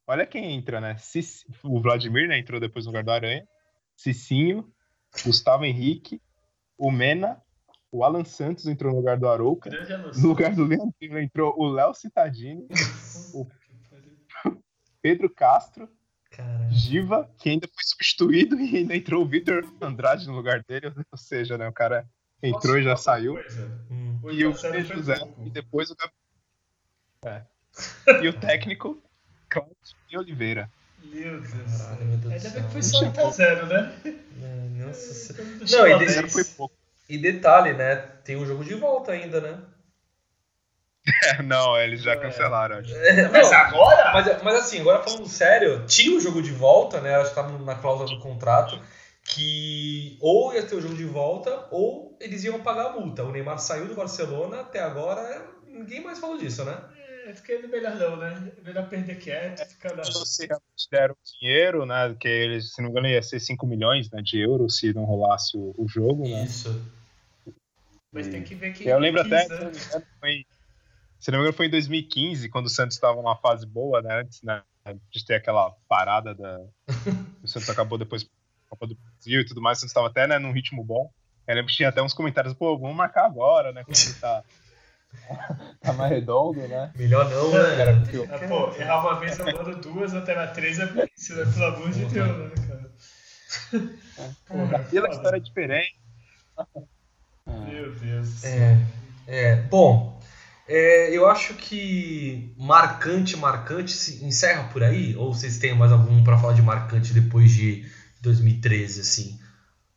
[0.06, 0.98] Olha quem entra, né?
[0.98, 2.38] Cic- O Vladimir, né?
[2.38, 3.48] Entrou depois no lugar do Aranha.
[3.96, 4.74] Cicinho,
[5.24, 6.22] Gustavo Henrique,
[6.78, 7.42] o Mena,
[7.92, 9.70] o Alan Santos entrou no lugar do Arouca.
[10.18, 12.68] No lugar do Leandrinho entrou o Léo Cittadini,
[15.02, 15.90] Pedro Castro,
[16.32, 16.72] Caralho.
[16.72, 20.88] Giva, que ainda foi substituído e ainda entrou o Vitor Andrade no lugar dele.
[21.12, 21.68] Ou seja, né?
[21.68, 22.06] O cara
[22.44, 23.40] entrou e já saiu.
[23.90, 24.20] Hum.
[24.32, 25.16] E o José,
[25.46, 26.14] e depois o Gabriel.
[27.26, 28.22] É.
[28.24, 29.02] E o técnico,
[29.50, 29.74] Cláudio
[30.20, 30.70] Oliveira.
[31.04, 31.52] Meu Deus.
[31.52, 32.06] do Caralho, céu.
[32.06, 33.94] meu Deus do Ainda bem que foi só 8x0, né?
[34.06, 35.90] É, Nossa senhora.
[35.96, 36.76] Não, e e Zero foi pouco.
[37.10, 37.96] E detalhe, né?
[38.24, 39.60] Tem um jogo de volta ainda, né?
[41.24, 42.16] É, não, eles já É.
[42.16, 42.78] cancelaram.
[42.78, 42.94] acho.
[43.32, 44.14] Mas Não, agora?
[44.14, 47.16] Mas, mas assim, agora falando sério, tinha o jogo de volta, né?
[47.16, 48.80] Acho que tava na cláusula do contrato,
[49.26, 53.24] que ou ia ter o jogo de volta, ou eles iam pagar a multa.
[53.24, 56.78] O Neymar saiu do Barcelona, até agora ninguém mais falou disso, né?
[57.26, 58.52] É, fiquei melhor não, né?
[58.64, 60.04] Melhor perder quieto, ficar na...
[60.04, 62.16] Se realmente deram dinheiro, né?
[62.20, 65.04] Que eles, se não me engano, ia ser 5 milhões né, de euros se não
[65.04, 66.44] rolasse o, o jogo, né?
[66.44, 66.70] Isso.
[68.12, 69.56] Mas tem que ver quem Eu lembro quis, até, né?
[69.56, 70.46] se não me engano, foi,
[71.20, 74.22] se não me engano, foi em 2015, quando o Santos estava numa fase boa, né?
[74.22, 74.62] Antes né,
[75.10, 76.62] de ter aquela parada da.
[77.42, 78.30] o Santos acabou depois com
[78.68, 81.10] a Copa do Brasil e tudo mais, o Santos estava até né, num ritmo bom.
[81.48, 83.84] Eu lembro que tinha até uns comentários, pô, vamos marcar agora, né?
[83.84, 84.44] Quando ele tá,
[85.82, 86.92] tá mais redondo, né?
[86.96, 87.76] Melhor não, né?
[87.78, 91.52] Cara, porque Ah, pô, errar uma vez rolando duas, até na três é isso, né?
[91.52, 92.94] Pelo amor de Deus, né, cara?
[94.48, 95.16] Porra, Aquela foda.
[95.16, 96.00] história é diferente.
[97.46, 98.44] Meu Deus.
[98.44, 98.78] É,
[99.28, 100.20] é, bom,
[100.68, 105.16] é, eu acho que marcante, marcante se encerra por aí?
[105.16, 107.86] Ou vocês têm mais algum pra falar de marcante depois de
[108.22, 109.40] 2013, assim?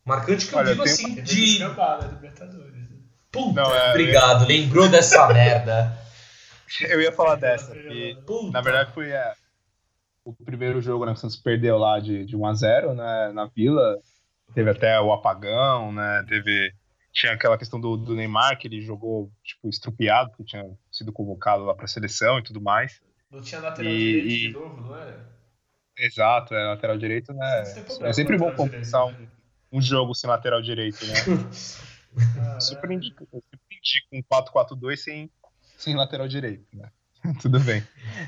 [0.06, 1.58] Marcante que eu Olha, digo assim, Teve de.
[1.58, 2.72] Libertadores.
[2.90, 2.96] né?
[3.32, 5.98] Puta, Não, é- obrigado, lembrou dessa merda.
[6.88, 8.52] Eu ia falar dessa, que Puta.
[8.52, 9.32] Na verdade, foi é,
[10.24, 11.12] o primeiro jogo, né?
[11.12, 13.32] Que o Santos perdeu lá de, de 1x0, né?
[13.32, 13.98] Na Vila.
[14.54, 16.24] Teve até o apagão, né?
[16.28, 16.72] Teve.
[17.12, 21.64] Tinha aquela questão do, do Neymar, que ele jogou, tipo, estrupiado, porque tinha sido convocado
[21.64, 23.00] lá pra seleção e tudo mais.
[23.30, 25.26] Não tinha lateral E- direito e- de novo, não era?
[25.98, 27.62] Exato, é lateral direito, né?
[28.02, 29.28] É sempre bom começar direito, né?
[29.32, 29.35] um,
[29.72, 31.14] um jogo sem lateral direito, né?
[32.60, 33.26] Super indico
[34.12, 35.30] um 4-4-2 sem,
[35.76, 36.90] sem lateral direito, né?
[37.40, 37.82] Tudo bem.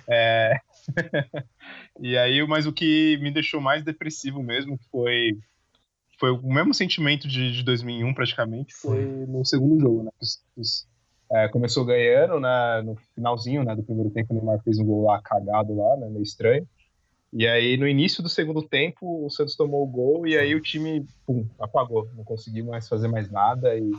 [0.08, 0.58] É,
[2.00, 5.38] e aí, mas o que me deixou mais depressivo mesmo foi
[6.18, 10.10] foi o mesmo sentimento de, de 2001 praticamente foi no segundo jogo, né?
[10.20, 10.88] Os- os-
[11.30, 12.82] é, começou ganhando, né?
[12.82, 13.76] No finalzinho, né?
[13.76, 16.08] Do primeiro tempo, o Neymar fez um gol lá cagado lá, né?
[16.08, 16.66] Meio estranho.
[17.32, 20.62] E aí, no início do segundo tempo, o Santos tomou o gol e aí o
[20.62, 22.08] time, pum, apagou.
[22.16, 23.76] Não conseguiu mais fazer mais nada.
[23.76, 23.90] E,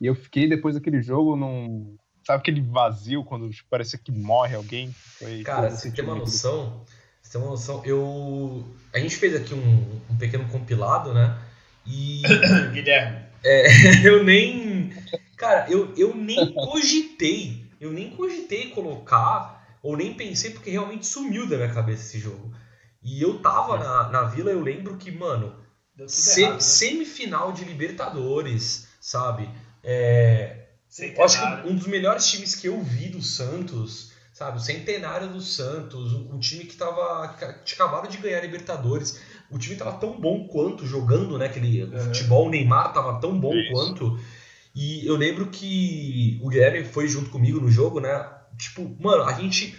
[0.00, 4.54] e eu fiquei, depois daquele jogo, num, Sabe aquele vazio quando tipo, parece que morre
[4.54, 4.92] alguém?
[5.18, 6.84] Foi Cara, você tem uma noção.
[7.20, 7.82] Você tem uma noção.
[7.84, 8.64] Eu.
[8.94, 11.36] A gente fez aqui um, um pequeno compilado, né?
[11.84, 12.22] E
[12.72, 13.22] Guilherme.
[14.04, 14.92] eu nem.
[15.36, 17.66] Cara, eu, eu nem cogitei.
[17.80, 19.51] Eu nem cogitei colocar,
[19.82, 22.52] ou nem pensei, porque realmente sumiu da minha cabeça esse jogo.
[23.02, 25.56] E eu tava na, na vila, eu lembro que, mano,
[26.06, 26.80] se- errado, né?
[26.80, 29.50] semifinal de Libertadores, sabe?
[29.82, 30.68] É,
[31.16, 34.58] eu acho que um dos melhores times que eu vi do Santos, sabe?
[34.58, 37.34] O centenário do Santos, o, o time que tava.
[37.64, 39.20] que acabado de ganhar Libertadores.
[39.50, 41.46] O time tava tão bom quanto jogando, né?
[41.46, 41.98] Aquele Uhum.
[41.98, 43.64] futebol, o Neymar tava tão bom Isso.
[43.64, 44.18] quanto.
[44.74, 48.24] E eu lembro que o Guilherme foi junto comigo no jogo, né?
[48.58, 49.76] Tipo, mano, a gente.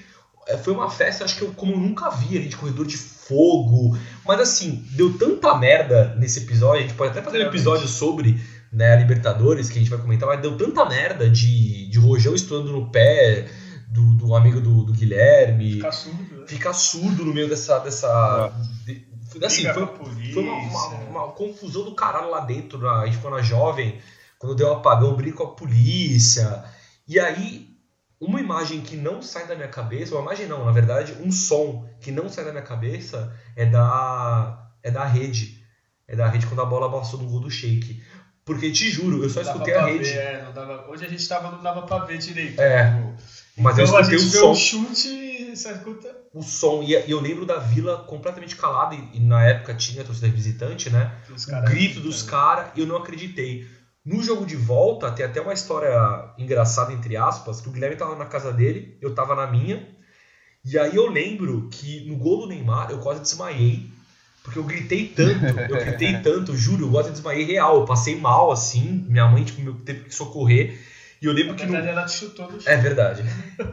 [0.48, 2.98] é, Foi uma festa, acho que eu como eu nunca vi ali, de corredor de
[2.98, 3.98] fogo.
[4.26, 8.40] Mas assim, deu tanta merda nesse episódio, a gente pode até fazer um episódio sobre
[8.72, 12.34] né, a Libertadores, que a gente vai comentar, mas deu tanta merda de, de rojão
[12.34, 13.48] estourando no pé
[13.88, 16.48] do, do amigo do, do Guilherme, Ficar surdo, né?
[16.48, 17.78] ficar surdo no meio dessa.
[17.80, 18.52] dessa
[18.86, 19.06] de-
[19.46, 19.88] assim, foi,
[20.34, 22.80] foi uma, uma- uma confusão do caralho lá dentro.
[22.80, 24.00] na- a gente ficou na jovem,
[24.40, 26.64] quando deu um apagão, briga com a polícia.
[27.08, 27.68] E aí,
[28.26, 31.88] uma imagem que não sai da minha cabeça, uma imagem não, na verdade, um som
[32.02, 34.70] que não sai da minha cabeça é da.
[34.82, 35.64] é da rede.
[36.08, 38.02] É da rede quando a bola passou no gol do shake.
[38.46, 40.04] Porque te juro, eu só escutei a rede.
[40.04, 42.60] ver, é, não dava- Onde a gente tava não dava pra ver direito.
[42.60, 42.92] É.
[42.92, 43.14] né,
[43.58, 44.52] o- Mas eu então a escutei o gente vê som.
[44.52, 46.14] um chute e você escuta.
[46.34, 46.84] o som.
[46.84, 51.16] E eu lembro da vila completamente calada, e, na época tinha a torcida visitante, né?
[51.30, 53.66] O grito dos caras, e eu não acreditei.
[54.06, 55.90] No jogo de volta, tem até uma história
[56.38, 59.88] engraçada, entre aspas, que o Guilherme tava na casa dele, eu tava na minha.
[60.66, 63.90] E aí eu lembro que no gol do Neymar eu quase desmaiei.
[64.44, 67.80] Porque eu gritei tanto, eu gritei tanto, juro, eu quase desmaiei real.
[67.80, 70.78] Eu passei mal, assim, minha mãe tipo, me- teve que socorrer.
[71.22, 72.74] E eu lembro Na que no, verdade, ela te chutou no chão.
[72.74, 73.24] é verdade.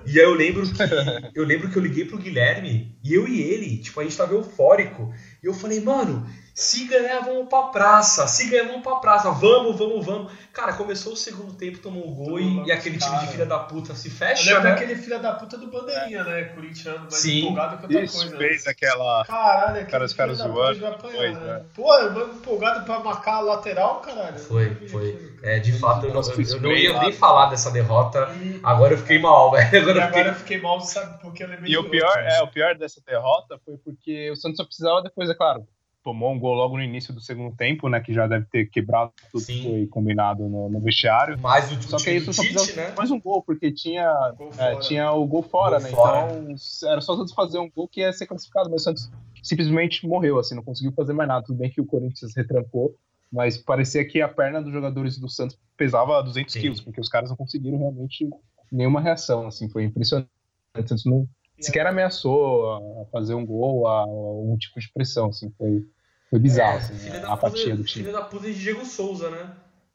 [0.07, 3.41] E aí eu lembro que eu lembro que eu liguei pro Guilherme e eu e
[3.43, 5.13] ele, tipo, a gente tava eufórico.
[5.43, 6.25] E eu falei, mano,
[6.55, 8.27] se ganhar, vamos pra praça.
[8.29, 9.31] Se ganhar, vamos pra praça.
[9.31, 10.33] Vamos, vamos, vamos.
[10.53, 13.27] Cara, começou o segundo tempo, tomou o gol Tomou e, e aquele os time de
[13.29, 14.71] filha da puta se Eu fecha, lembro né?
[14.71, 16.43] daquele filho da puta do Bandeirinha, né?
[16.45, 17.43] Corintiano, mais Sim.
[17.43, 18.31] empolgado que outra Isso, coisa.
[18.33, 18.39] né?
[18.39, 19.25] fez aquela.
[19.25, 21.57] Caralho, aquele Cara, os caras zoando, apanhar, pois, né?
[21.57, 21.65] é.
[21.75, 24.39] Pô, eu empolgado pra marcar a lateral, caralho.
[24.39, 25.13] Foi, Eu foi.
[25.13, 25.31] cara.
[25.55, 28.29] É, de fato, eu não, eu, eu não ia nem falar dessa derrota.
[28.43, 29.73] E, Agora eu fiquei mal, velho.
[29.73, 30.31] e Agora eu agora fiquei.
[30.31, 31.19] eu fiquei mal, sabe?
[31.23, 32.21] Porque eu lembrei E o pior, outro.
[32.23, 35.67] é, o pior dessa derrota foi porque o Santos só precisava depois, é claro,
[36.03, 38.01] tomou um gol logo no início do segundo tempo, né?
[38.01, 39.53] Que já deve ter quebrado tudo Sim.
[39.55, 41.39] que foi combinado no, no vestiário.
[41.39, 42.95] Mais o Só que isso só precisava né?
[42.97, 45.91] mais um gol, porque tinha, Gol é, tinha o gol fora, Gol né?
[45.91, 46.33] fora.
[46.33, 49.11] Então era só fazer um gol que ia ser classificado, mas o Santos
[49.43, 51.45] simplesmente morreu, assim, não conseguiu fazer mais nada.
[51.45, 52.95] Tudo bem que o Corinthians retrancou,
[53.33, 56.61] mas parecia que a perna dos jogadores do Santos pesava 200 Sim.
[56.61, 58.29] quilos, porque os caras não conseguiram realmente
[58.71, 60.29] nenhuma reação, assim, foi impressionante.
[60.75, 61.29] O Santos não
[61.61, 65.85] sequer ameaçou a fazer um gol, a, a um tipo de pressão, assim, foi,
[66.31, 68.05] foi bizarro, É, assim, filha a da apatia puta, do time.
[68.05, 69.51] filha da puta de Diego Souza, né?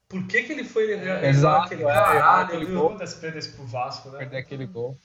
[0.08, 2.80] Por que, que ele foi realizar Exato, aquele é, caralho, aquele viu?
[2.80, 2.90] gol.
[2.92, 4.20] Todas as perdas pro Vasco, né?
[4.20, 4.98] Perder aquele gol.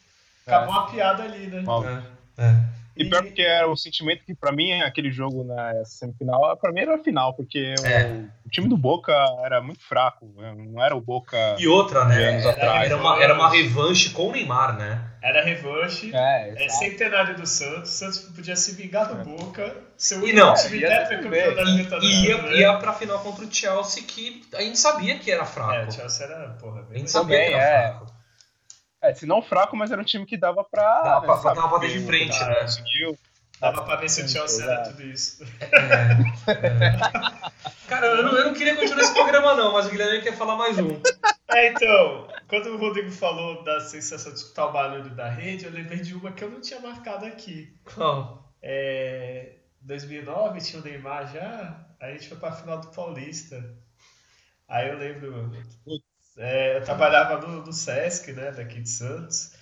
[0.46, 1.61] Acabou uma piada ali, né?
[1.62, 1.84] Mal.
[1.88, 2.02] É,
[2.38, 2.64] é.
[2.97, 6.80] E pior porque era o sentimento que, pra mim, aquele jogo na semifinal, pra mim
[6.80, 8.24] era a final, porque o- É.
[8.45, 9.12] o, time do Boca
[9.45, 10.55] era muito fraco, né?
[10.57, 11.57] não era o Boca.
[11.59, 12.30] E outra, né?
[12.30, 12.86] anos Era, atrás.
[12.91, 15.03] era uma, era uma revanche com o Neymar, né?
[15.22, 16.11] Era revanche.
[16.14, 17.91] É, É centenário do Santos.
[17.91, 19.74] O Santos podia se vingar do Boca.
[19.97, 20.55] Seu E único não.
[20.55, 22.09] time Ia tetracampeão da E, Libertadores.
[22.16, 22.53] e ia, né?
[22.57, 25.88] ia pra final contra o Chelsea, que a gente sabia que era É, fraco.
[25.88, 27.88] o Chelsea era, porra, a bem gente sabia que era é.
[27.91, 28.09] fraco.
[29.03, 31.03] É, se não fraco, mas era um time que dava pra.
[31.03, 32.55] Dava pra- né, dar uma bater de frente, né?
[32.62, 33.18] Conseguiu.
[33.61, 35.44] Dava pra ver se o Chelsea era tudo isso.
[35.61, 35.66] É,
[36.53, 37.70] é.
[37.88, 40.57] Cara, eu não, eu não queria continuar esse programa, não, mas o Guilherme quer falar
[40.57, 41.01] mais um.
[41.51, 45.72] É, então, quando o Rodrigo falou da sensação de escutar o barulho da rede, eu
[45.72, 47.76] lembrei de uma que eu não tinha marcado aqui.
[47.94, 48.51] Qual?
[48.62, 53.62] É, 2009 tinha o Neymar já, aí a gente foi pra final do Paulista.
[54.68, 55.51] Aí eu lembro,
[56.36, 59.52] é, eu trabalhava no, no Sesc, né, daqui de Santos.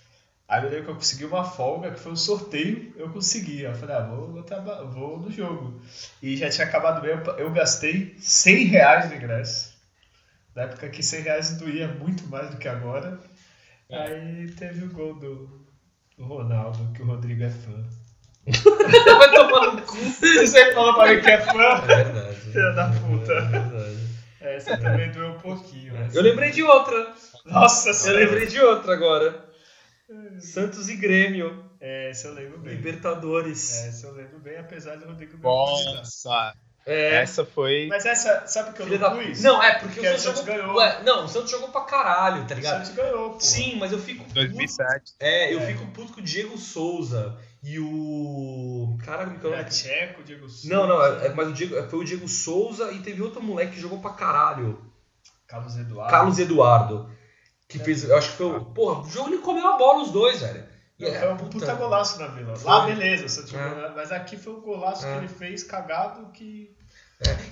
[0.49, 3.63] Aí eu lembro que eu consegui uma folga, que foi um sorteio, eu consegui.
[3.63, 5.81] Eu falei, ah, vou, vou, vou no jogo.
[6.23, 9.77] E já tinha acabado mesmo, eu gastei 100 reais no ingresso.
[10.55, 13.19] Na época que 100 reais doía muito mais do que agora.
[13.91, 15.67] Aí teve o gol do,
[16.17, 17.85] do Ronaldo, que o Rodrigo é fã.
[19.19, 19.97] Vai tomar no cu.
[19.97, 21.63] Você falou pra mim que é fã?
[21.63, 22.41] É verdade.
[22.41, 23.33] Filha da puta.
[23.33, 24.08] É verdade.
[24.59, 25.95] Essa também doeu um pouquinho.
[25.95, 26.09] né?
[26.13, 27.15] Eu lembrei de outra.
[27.45, 28.25] Nossa Eu senhora.
[28.25, 29.49] lembrei de outra agora.
[30.41, 30.97] Santos e
[31.81, 32.75] É, É, esse eu lembro bem.
[32.75, 33.85] Libertadores.
[33.85, 35.37] É, esse eu lembro bem, apesar do Rodrigo.
[35.43, 36.55] Nossa,
[36.87, 37.17] É.
[37.17, 37.87] Essa foi.
[37.91, 39.23] Mas essa, sabe que eu Filha não da...
[39.23, 39.43] pus?
[39.43, 40.57] Não, é porque Porque o o Santos Santos jogou.
[40.57, 40.77] ganhou.
[40.79, 42.85] Ué, não, o Santos jogou pra caralho, tá O ligado?
[42.87, 43.41] Santos ganhou, pô.
[43.41, 44.23] Sim, mas eu fico.
[44.25, 45.13] puto- 2007.
[45.21, 45.67] É, eu É.
[45.67, 47.37] fico puto com o Diego Souza
[47.73, 48.97] e o.
[49.05, 50.75] Caraca, que é o Tcheco, Diego Souza.
[50.75, 53.73] Não, não, é- é- mas o Diego, foi o Diego Souza e teve outro moleque
[53.73, 54.81] que jogou pra caralho.
[55.47, 56.11] Carlos Eduardo.
[56.11, 57.11] Carlos Eduardo.
[57.69, 57.85] Que É.
[57.85, 58.05] fez.
[58.05, 58.65] Eu acho que foi o.
[58.67, 60.65] Porra, o jogo ele comeu a bola os dois, velho.
[60.99, 62.57] Não, é, foi um puta, golaço na Vila.
[62.57, 62.71] Foi.
[62.71, 63.93] Lá, beleza, o Santos É.
[63.95, 65.13] mas aqui foi um golaço É.
[65.13, 66.75] que ele fez cagado que.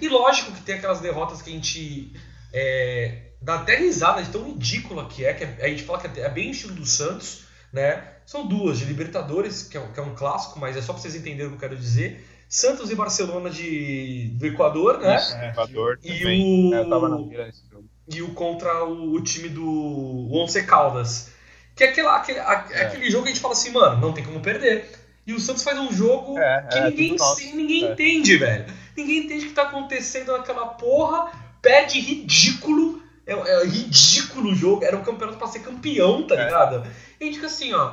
[0.01, 2.13] E lógico que tem aquelas derrotas que a gente
[2.53, 6.29] é, dá até risada de tão ridícula que é, que a gente fala que é
[6.29, 8.03] bem estilo do Santos, né?
[8.25, 11.01] São duas, de Libertadores, que é, um- que é um clássico, mas é só pra
[11.03, 12.27] vocês entenderem o que eu quero dizer.
[12.49, 15.17] Santos e Barcelona de, do Equador, né?
[15.17, 16.71] Isso, Equador E também.
[16.71, 17.85] o- É, eu tava na mira nesse jogo.
[18.13, 21.31] E o contra o, o time do Once Caldas.
[21.75, 22.87] Que é aquela, aquele, a- É.
[22.87, 24.89] aquele jogo que a gente fala assim, mano, não tem como perder.
[25.27, 27.41] E o Santos faz um jogo É, que é, ninguém, nosso.
[27.57, 27.93] ninguém É.
[27.93, 28.65] entende, velho.
[28.97, 31.33] Ninguém entende o que tá acontecendo naquela porra.
[31.61, 33.03] Perde ridículo.
[33.27, 34.85] É, é ridículo o jogo.
[34.85, 36.45] Era um campeonato pra ser campeão, tá É.
[36.45, 36.87] ligado?
[37.21, 37.93] E a gente fica assim, ó.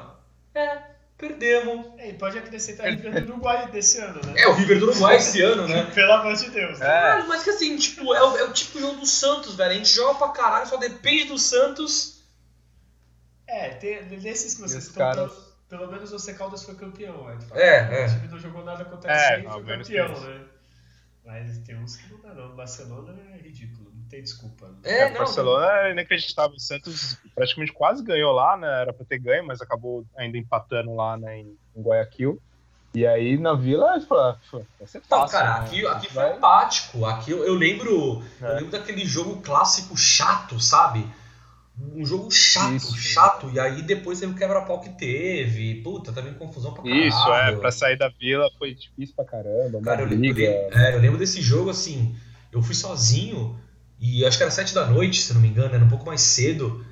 [0.53, 0.83] É,
[1.17, 1.87] perdemos.
[1.97, 4.33] É, e pode acrescentar a River do Uruguai desse ano, né?
[4.37, 5.85] É, o River do Uruguai esse ano, né?
[5.95, 6.77] Pelo amor de Deus.
[6.79, 7.19] né?
[7.21, 7.23] É.
[7.23, 9.71] Mas que assim, tipo, é o, é o tipo de jogo do Santos, velho.
[9.71, 12.21] A gente joga pra caralho, só depende do Santos.
[13.47, 15.03] É, tem, desses que vocês estão.
[15.03, 15.31] caras-
[15.67, 17.23] Pelo, pelo menos o Caldas foi campeão.
[17.23, 18.05] Fala, É, "Ah, é.
[18.05, 20.41] O time não jogou nada contra É, ao foi campeão, né?
[21.25, 22.51] Mas tem uns que não dá, não.
[22.51, 23.82] O Barcelona é ridículo,
[24.13, 24.67] tem desculpa.
[24.67, 24.73] né?
[24.83, 25.17] É, É, o não.
[25.17, 26.55] Barcelona é inacreditável.
[26.55, 28.67] O Santos praticamente quase ganhou lá, né?
[28.81, 32.39] Era pra ter ganho, mas acabou ainda empatando lá né, em, em Guayaquil.
[32.93, 35.37] E aí na vila, fala, vai ser Não, fácil.
[35.39, 35.65] cara, né?
[35.65, 37.05] aqui, aqui foi empático.
[37.05, 38.21] Aqui eu, eu lembro.
[38.39, 38.53] Eu É.
[38.53, 41.07] lembro daquele jogo clássico chato, sabe?
[41.95, 42.95] Um jogo chato, Isso.
[42.95, 43.49] chato.
[43.51, 45.81] E aí depois teve o quebra-pau que teve.
[45.81, 47.07] Puta, também confusão pra caralho.
[47.07, 50.77] Isso, é, pra sair da vila foi difícil pra caramba, Cara, eu lembro, eu lembro-
[50.77, 52.15] é, eu lembro desse jogo assim.
[52.51, 53.59] Eu fui sozinho
[54.03, 56.21] e acho que era sete da noite, se não me engano, era um pouco mais
[56.21, 56.85] cedo.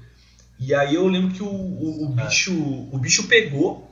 [0.59, 2.26] E aí eu lembro que o, o, o É.
[2.26, 2.53] bicho
[2.91, 3.91] o bicho pegou.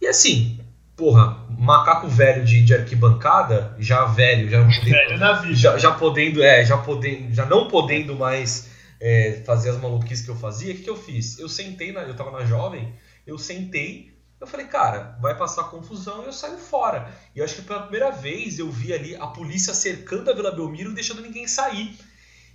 [0.00, 0.58] E assim,
[0.96, 5.54] porra, macaco velho de, de arquibancada, já velho, já Velho na vida.
[5.54, 8.68] já, já podendo, é, já podendo, já não podendo mais
[9.00, 11.38] é, fazer as maluquices que eu fazia, o que, que eu fiz?
[11.38, 12.92] Eu sentei, na, eu tava na jovem,
[13.26, 17.08] eu sentei, eu falei, cara, vai passar confusão e eu saio fora.
[17.34, 20.50] E eu acho que pela primeira vez eu vi ali a polícia cercando a Vila
[20.50, 21.96] Belmiro e deixando ninguém sair.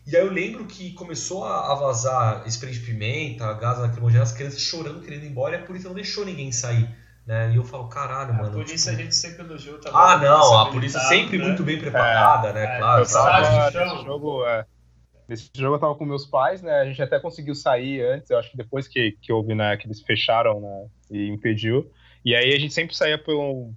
[0.08, 4.32] E aí eu lembro que começou a a vazar spray de pimenta, gás lacrimogêneo, as
[4.32, 6.88] crianças chorando, querendo ir embora, e a polícia não deixou ninguém sair.
[7.26, 7.51] Né?
[7.51, 8.51] E eu falo, caralho, A mano.
[8.53, 9.99] polícia tipo, a gente sempre elogiou também.
[9.99, 11.43] Ah, não, a polícia militar, sempre né?
[11.43, 12.64] muito bem preparada, né?
[12.64, 13.01] É, claro.
[13.01, 13.45] Eu sabe?
[13.45, 14.66] tava nesse jogo, é,
[15.28, 16.80] nesse jogo eu tava com meus pais, né?
[16.80, 19.88] A gente até conseguiu sair antes, eu acho que depois que, que houve, né, que
[19.88, 20.88] eles fecharam, né?
[21.12, 21.91] E impediu.
[22.24, 23.74] E aí a gente sempre saía pelo,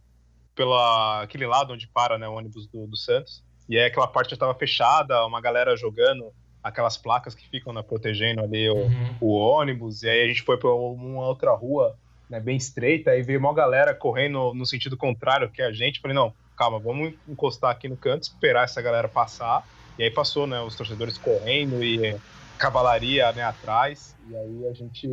[0.54, 3.42] pela aquele lado onde para, né, o ônibus do, do Santos.
[3.70, 7.80] E aí aquela parte já tava fechada, uma galera jogando aquelas placas que ficam né,
[7.82, 9.16] protegendo ali o, Uhum.
[9.20, 11.94] o ônibus, e aí a gente foi pra uma outra rua,
[12.28, 16.00] né, bem estreita, aí veio uma galera correndo no sentido contrário que a gente.
[16.00, 19.62] Falei, não, calma, vamos encostar aqui no canto, esperar essa galera passar.
[19.96, 22.16] E aí passou, né, os torcedores correndo e
[22.58, 24.16] cavalaria, né, atrás.
[24.28, 25.08] E aí a gente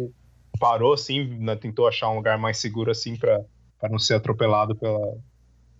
[0.59, 3.39] parou, assim, né, tentou achar um lugar mais seguro, assim, para
[3.89, 4.99] não ser atropelado pela,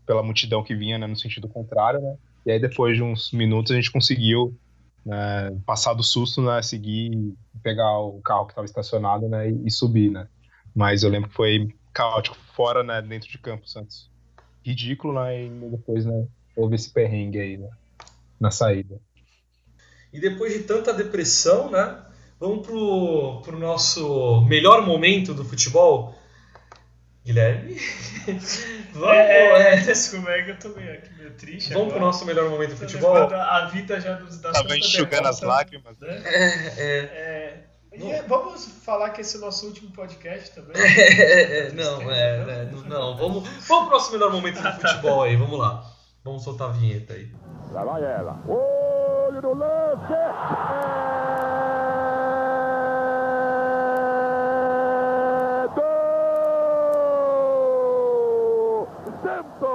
[0.05, 2.15] pela multidão que vinha, né, no sentido contrário, né.
[2.47, 4.57] E aí depois de uns minutos a gente conseguiu
[5.05, 9.69] né, passar do susto, né, seguir, pegar o carro que estava estacionado, né, e, e
[9.69, 10.29] subir, né.
[10.73, 14.09] Mas eu lembro que foi caótico fora, né, dentro de campo, Santos.
[14.65, 16.25] Ridículo, né, e depois, né,
[16.55, 17.69] houve esse perrengue aí, né,
[18.39, 18.97] na saída.
[20.13, 22.01] E depois de tanta depressão, né?
[22.39, 26.15] Vamos pro, pro nosso melhor momento do futebol.
[27.25, 27.75] Guilherme?
[28.97, 31.97] vamos, É, é, é, desculpa, é que eu tô meio, aqui meio triste vamos pro
[31.97, 32.11] agora.
[32.11, 33.15] nosso melhor momento do futebol?
[33.15, 35.97] A vida já nos dá Tava enxugando as lágrimas.
[35.99, 36.21] né?
[36.25, 40.73] É, é, É, e vamos falar que esse é o nosso último podcast também.
[40.79, 45.23] é, é, não, é, é, não, não, vamos, vamos pro nosso melhor momento do futebol
[45.23, 45.83] aí, vamos lá.
[46.23, 47.31] Vamos soltar a vinheta aí.
[47.71, 48.39] Lá vai ela.
[48.47, 50.13] Olho no lance.
[55.27, 55.81] É do
[59.21, 59.67] Santos.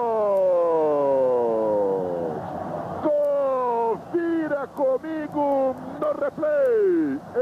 [3.02, 7.18] Confira comigo no replay.
[7.34, 7.38] É,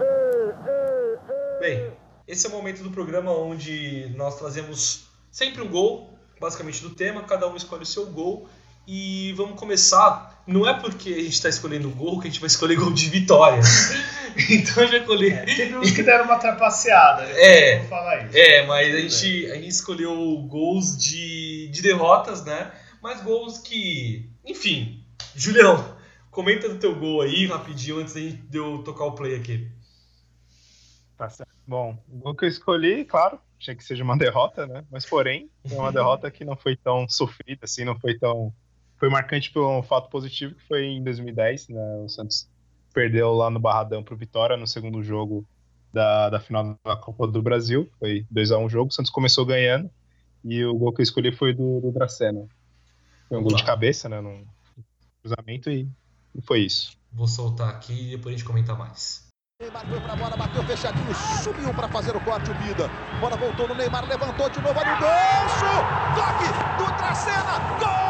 [0.00, 1.30] é, é, é.
[1.60, 1.92] Bem,
[2.28, 7.22] esse é o momento do programa onde nós trazemos sempre um gol, basicamente do tema,
[7.22, 8.46] cada um escolhe o seu gol.
[8.86, 10.42] E vamos começar.
[10.46, 12.92] Não é porque a gente está escolhendo o gol que a gente vai escolher gol
[12.92, 13.60] de vitória.
[14.50, 15.30] então eu já escolhi.
[15.30, 17.32] É, teve uns que deram uma trapaceada, né?
[17.40, 17.84] É.
[17.84, 18.36] Falar isso.
[18.36, 20.14] É, mas a gente, a gente escolheu
[20.48, 22.70] gols de, de derrotas, né?
[23.02, 24.30] Mas gols que.
[24.44, 25.02] Enfim.
[25.34, 25.96] Julião,
[26.30, 29.68] comenta do teu gol aí rapidinho antes de eu tocar o play aqui.
[31.16, 31.47] Tá certo.
[31.68, 34.86] Bom, o gol que eu escolhi, claro, tinha que seja uma derrota, né?
[34.90, 38.50] Mas porém, foi uma derrota que não foi tão sofrida, assim, não foi tão.
[38.96, 41.96] Foi marcante por um fato positivo que foi em 2010, né?
[42.02, 42.48] O Santos
[42.94, 45.46] perdeu lá no Barradão pro Vitória no segundo jogo
[45.92, 47.86] da, da final da Copa do Brasil.
[47.98, 49.90] Foi 2x1 o jogo, o Santos começou ganhando
[50.42, 52.48] e o gol que eu escolhi foi do, do Dracena.
[53.28, 54.22] Foi um gol de cabeça, né?
[54.22, 54.42] Num
[55.20, 55.86] cruzamento e,
[56.34, 56.96] e foi isso.
[57.12, 59.27] Vou soltar aqui e depois a gente comenta mais.
[59.60, 62.88] Neymar foi pra bola, bateu fechadinho, subiu para fazer o corte, o Bida.
[63.20, 65.66] Bola voltou no Neymar, levantou de novo, olha o gancho!
[66.14, 66.46] Toque
[66.78, 68.07] do Dracena, gol!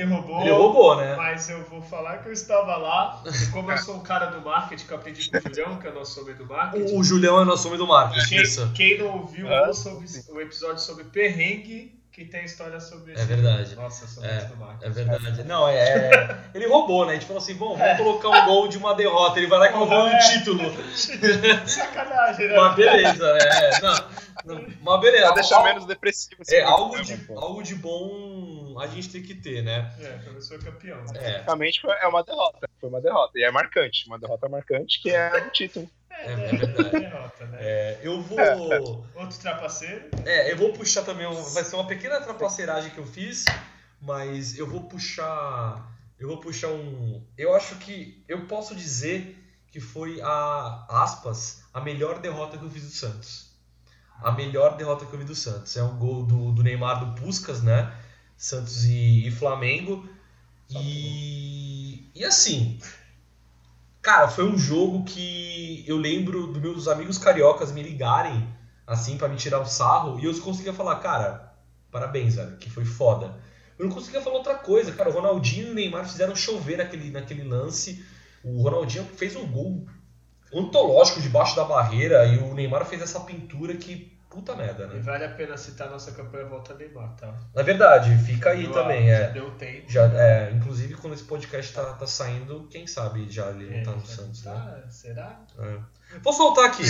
[0.00, 0.40] Ele roubou.
[0.40, 1.14] Ele roubou, né?
[1.16, 3.22] mas eu vou falar que eu estava lá.
[3.26, 5.86] E como eu sou um cara do marketing, que eu aprendi com o Julião, que
[5.86, 6.94] é o nosso homem do marketing.
[6.94, 8.28] O, o Julião é nosso homem do marketing.
[8.28, 8.72] Quem, Isso.
[8.74, 13.24] quem não ouviu Ah, o sobre- o episódio sobre perrengue, que tem história sobre É
[13.24, 13.76] verdade.
[13.76, 14.86] Nossa, sou É, do marketing.
[14.86, 15.44] É verdade.
[15.44, 17.12] Não, é, é- Ele roubou, né?
[17.12, 19.38] A gente falou assim, bom, vamos colocar um gol de uma derrota.
[19.38, 20.18] Ele vai lá e colocou um É.
[20.18, 20.58] título.
[21.66, 22.56] Sacanagem, né?
[22.56, 23.80] Mas beleza, é.
[23.80, 23.94] Não,
[24.56, 25.26] não, mas beleza.
[25.26, 26.42] Pra deixar menos depressivo.
[26.42, 27.38] esse É, programa, algo de, pô.
[27.38, 29.92] algo de bom a gente tem que ter, né?
[30.00, 30.98] É, eu sou campeão.
[31.04, 31.12] né?
[31.14, 32.68] É, Basicamente foi- é uma derrota.
[32.80, 33.38] Foi uma derrota.
[33.38, 34.06] E é marcante.
[34.06, 35.90] Uma derrota marcante que é o título.
[36.10, 36.90] é, é verdade.
[37.00, 37.58] Derrota, né?
[37.60, 39.06] É, eu vou.
[39.14, 40.10] Outro trapaceiro.
[40.24, 41.26] É, eu vou puxar também.
[41.52, 43.44] vai ser uma pequena trapaceiragem que eu fiz,
[44.00, 45.96] mas eu vou puxar.
[46.18, 47.24] Eu vou puxar um.
[47.36, 48.24] Eu acho que.
[48.28, 49.36] Eu posso dizer
[49.70, 50.86] que foi a.
[50.88, 53.48] aspas, a melhor derrota que eu fiz do Santos.
[54.20, 55.76] A melhor derrota que eu vi do Santos.
[55.76, 57.92] É um gol do, do Neymar do Puskas, né?
[58.38, 60.08] Santos e, e Flamengo.
[60.70, 62.08] E.
[62.14, 62.78] E assim.
[64.00, 68.48] Cara, foi um jogo que eu lembro dos meus amigos cariocas me ligarem
[68.86, 71.52] assim pra me tirar o sarro e eu conseguia falar, cara,
[71.90, 73.38] parabéns, velho, que foi foda.
[73.78, 75.10] Eu não conseguia falar outra coisa, cara.
[75.10, 78.04] O Ronaldinho e o Neymar fizeram chover naquele, naquele lance.
[78.42, 79.86] O Ronaldinho fez um gol
[80.52, 85.00] ontológico debaixo da barreira e o Neymar fez essa pintura que puta merda, E né?
[85.00, 87.34] vale a pena citar nossa campanha Volta Neymar, tá?
[87.54, 89.28] Na verdade, fica aí Deu também, a- é.
[89.30, 89.90] Deu tempo.
[89.90, 93.84] Já, é, inclusive quando esse podcast tá, tá saindo, quem sabe já ele É, não
[93.84, 94.52] tá no já Santos, né?
[94.52, 95.40] tá, Será?
[95.58, 95.78] É.
[96.22, 96.84] Vou soltar aqui.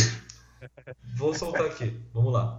[1.16, 2.00] Vou soltar aqui.
[2.12, 2.58] Vamos lá.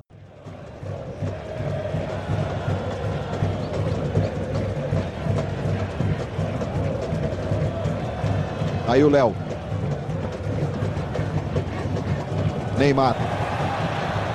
[8.87, 9.35] Aí o Léo.
[12.77, 13.15] Neymar.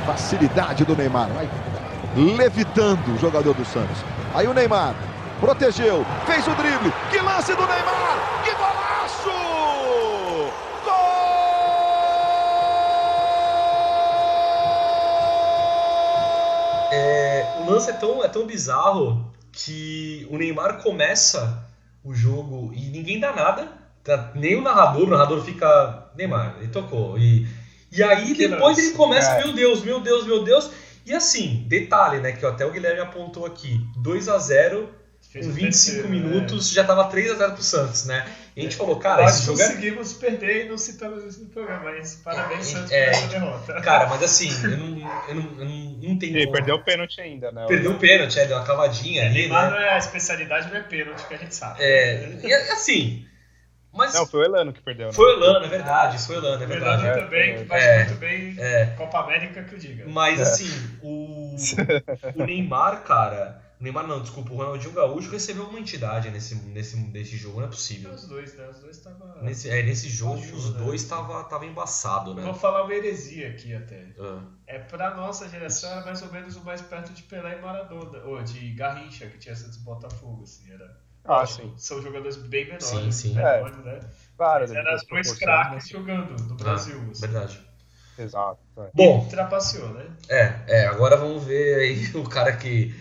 [0.05, 1.29] Facilidade do Neymar.
[1.29, 1.49] Vai
[2.17, 3.99] levitando o jogador do Santos.
[4.35, 4.95] Aí o Neymar.
[5.41, 6.07] Protegeu.
[6.27, 6.93] Fez o drible.
[7.11, 8.43] Que lance do Neymar.
[8.45, 9.31] Que golaço!
[10.85, 10.95] Gol!
[16.93, 21.65] É, o lance é tão, é tão bizarro que o Neymar começa
[22.05, 23.69] o jogo e ninguém dá nada.
[24.35, 26.05] Nem o narrador, o narrador fica.
[26.15, 27.19] Neymar, ele tocou.
[27.19, 27.49] E,
[27.97, 28.89] e aí Que depois lance.
[28.89, 29.45] ele começa, É.
[29.45, 30.71] meu Deus, meu Deus, meu Deus.
[31.07, 32.33] E assim, detalhe, né?
[32.33, 34.89] Que até o Guilherme apontou aqui: 2 a 0
[35.31, 38.25] Fez com o 25 terceiro, minutos, já tava 3 a 0 pro Santos, né?
[38.55, 39.03] E a gente falou, né?
[39.03, 42.67] cara, Nós esse jogo é conseguimos perder e não citamos isso no programa, mas parabéns,
[42.67, 43.73] Santos, É, por essa derrota.
[43.83, 45.77] Cara, mas assim, eu não, eu não, eu não,
[46.11, 47.65] não tenho E perdeu o pênalti ainda, né?
[47.67, 49.71] Perdeu o pênalti, é, deu uma cavadinha ali, Neymar né?
[49.71, 51.83] não é a especialidade, não é pênalti, que a gente sabe.
[51.83, 53.27] É, e assim,
[53.95, 55.13] mas Não, foi o Elano que perdeu, né?
[55.13, 57.21] foi o Elano, é verdade, foi o Elano, é Verdade verdade.
[57.21, 58.87] É, também, que bate é, muito bem é.
[58.97, 60.05] Copa América, que eu diga.
[60.09, 61.57] Mas assim, o,
[62.35, 66.97] o Neymar, cara, o Neymar não, desculpa, o Ronaldinho Gaúcho recebeu uma entidade nesse, nesse,
[66.97, 68.13] nesse jogo, não é possível.
[68.13, 68.69] Os dois, né?
[68.69, 69.43] Os dois estavam...
[69.43, 70.85] Nesse, é, nesse jogo, Ajuda, os né?
[70.85, 72.55] dois tava, tava embaçado, Vou né?
[72.55, 74.07] falar uma heresia aqui até.
[74.19, 77.63] Ah, É pra nossa geração, era mais ou menos o mais perto de Pelé e
[77.63, 78.25] Maradona.
[78.25, 80.73] Ou de Garrincha, que tinha Santos e Botafogo, assim.
[80.73, 81.04] Era...
[81.25, 81.75] Ah, Lógico, sim.
[81.79, 82.85] São jogadores bem menores.
[82.85, 83.35] Sim, sim.
[83.35, 84.01] menores, né?
[84.37, 85.91] Claro, Mas devido eram às dois craques né?
[85.99, 87.01] jogando no Brasil.
[87.11, 87.21] assim.
[87.21, 87.61] verdade.
[88.19, 88.61] Exato.
[88.79, 88.91] é.
[88.95, 90.07] Bom, E trapaceou, né?
[90.29, 92.95] é, é, agora vamos ver aí o cara que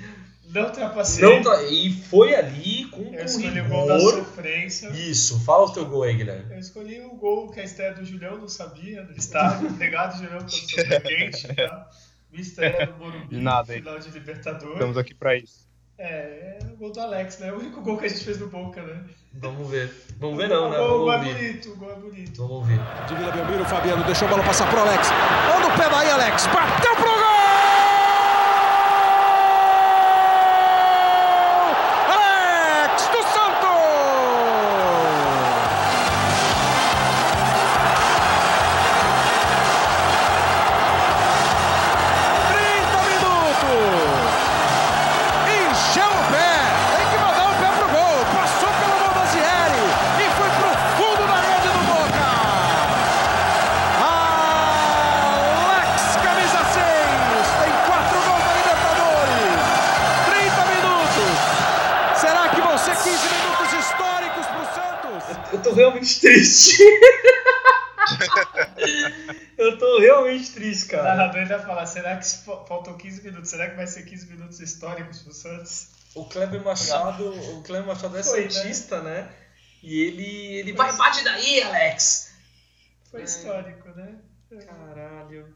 [0.46, 1.24] Não trapacei.
[1.24, 4.88] não tá, e foi ali com, Eu escolhi o gol da sofrência.
[4.90, 6.52] Isso, fala o teu gol aí, Guilherme.
[6.54, 9.68] Eu escolhi o gol que a estreia do Julião não sabia, do estádio.
[9.70, 11.54] Obrigado, Julião, pelo seu presente.
[11.56, 11.90] Tá?
[12.32, 14.74] Minha estreia no Morumbi, nada, final de Libertadores.
[14.74, 15.68] Estamos aqui pra isso.
[15.98, 17.52] É, é o gol do Alex, né?
[17.52, 19.04] O único gol que a gente fez no Boca, né?
[19.34, 19.91] Vamos ver.
[20.20, 20.80] Vamos ver não, né?
[20.80, 22.38] O gol é bonito, o gol é bonito.
[22.38, 22.80] Vamos ouvir.
[23.08, 25.08] De Vila Belmiro, o Fabiano deixou a bola passar pro Alex.
[25.56, 26.48] Olha o pé daí, Alex.
[26.48, 27.73] Bateu pro gol!
[71.44, 72.26] Ainda fala, será que
[72.68, 73.50] faltam 15 minutos?
[73.50, 75.88] Será que vai ser 15 minutos históricos pro Santos?
[76.16, 78.50] O Kleber Machado, o Kleber Machado é Foi, né?
[78.50, 79.34] santista, né?
[79.82, 80.26] E ele,
[80.58, 82.34] ele vai, bate daí, Alex.
[83.12, 83.24] Foi É.
[83.24, 84.16] histórico, né?
[84.66, 85.56] Caralho.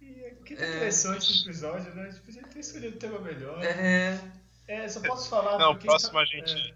[0.00, 0.56] E que É.
[0.56, 2.02] interessante esse episódio, né?
[2.02, 3.62] A gente podia ter escolhido um tema melhor.
[3.64, 4.18] É.
[4.68, 5.58] É, só posso falar.
[5.58, 6.74] Não, próximo tá- a gente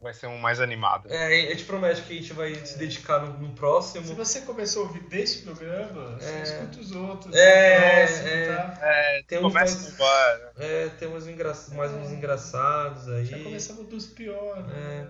[0.00, 1.08] vai ser um mais animado.
[1.10, 4.14] É, a gente promete que a gente vai se dedicar no, no Se próximo.
[4.14, 6.42] você começou a ouvir deste programa, você É.
[6.42, 7.34] escuta os outros.
[7.34, 8.46] É, o próximo, é.
[8.56, 8.78] tá?
[8.82, 10.52] É, Tem uns começa mais- no bar.
[10.58, 11.52] É, temos engra...
[11.74, 13.24] mais uns engraçados aí.
[13.24, 15.08] Já começamos dos piores, né?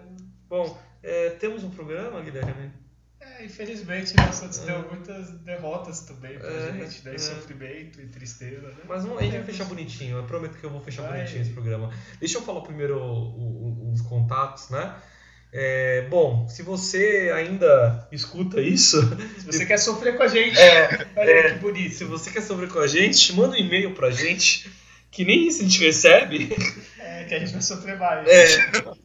[0.48, 2.72] Bom, é, temos um programa, Guilherme?
[3.20, 4.66] É, infelizmente, né, o Santos É.
[4.66, 7.14] deu muitas derrotas também pra É, gente, né?
[7.14, 7.18] é.
[7.18, 8.74] Sofrimento e tristeza, né?
[8.88, 9.46] Mas a gente vai Temos.
[9.46, 11.18] fechar bonitinho, eu prometo que eu vou fechar Vai.
[11.18, 11.92] bonitinho esse programa.
[12.20, 12.96] Deixa eu falar primeiro
[13.92, 14.94] os contatos, né?
[15.52, 19.00] É, bom, se você ainda escuta isso,
[19.38, 21.52] Se você quer sofrer com a gente, é, olha é.
[21.54, 21.94] que bonito.
[21.94, 24.70] se você quer sobre com a gente, manda um e-mail pra gente,
[25.10, 26.54] que nem isso a gente recebe.
[26.98, 28.28] É, que a gente vai sofrer mais.
[28.28, 28.70] É,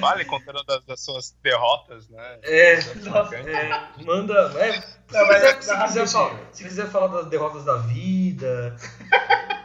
[0.00, 2.38] Vale contando das, das suas derrotas, né?
[2.42, 3.36] é, Nossa.
[3.36, 3.70] é,
[4.04, 4.34] manda.
[4.58, 8.76] É, se, Não, quiser, se, quiser falar, se quiser falar das derrotas da vida,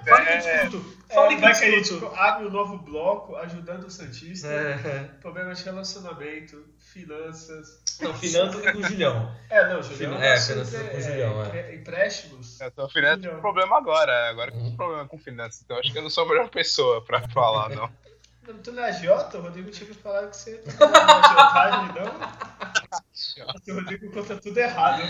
[0.08, 0.64] fale que eu É.
[0.66, 0.98] discuto.
[1.10, 2.14] É, Fale que eu que a gente discuto.
[2.16, 4.48] abre um novo bloco ajudando o Santista.
[4.48, 7.82] É, Problemas de relacionamento, finanças.
[8.02, 9.34] não, finanças é com o Julião.
[9.50, 10.18] É, não, Julião.
[10.18, 11.48] Fin- é, finanças com o Julião, é.
[11.48, 12.60] empre- Empréstimos.
[12.60, 14.30] Eu tô finanças com problema agora.
[14.30, 14.72] Agora Uhum.
[14.72, 15.62] com problema com finanças.
[15.64, 17.90] Então acho que eu não sou a melhor pessoa pra falar, não.
[18.64, 19.38] Tu não é agiota?
[19.38, 22.06] O Rodrigo tinha me falado que você tá agiotagem, não?
[23.68, 25.02] O Rodrigo conta tudo errado.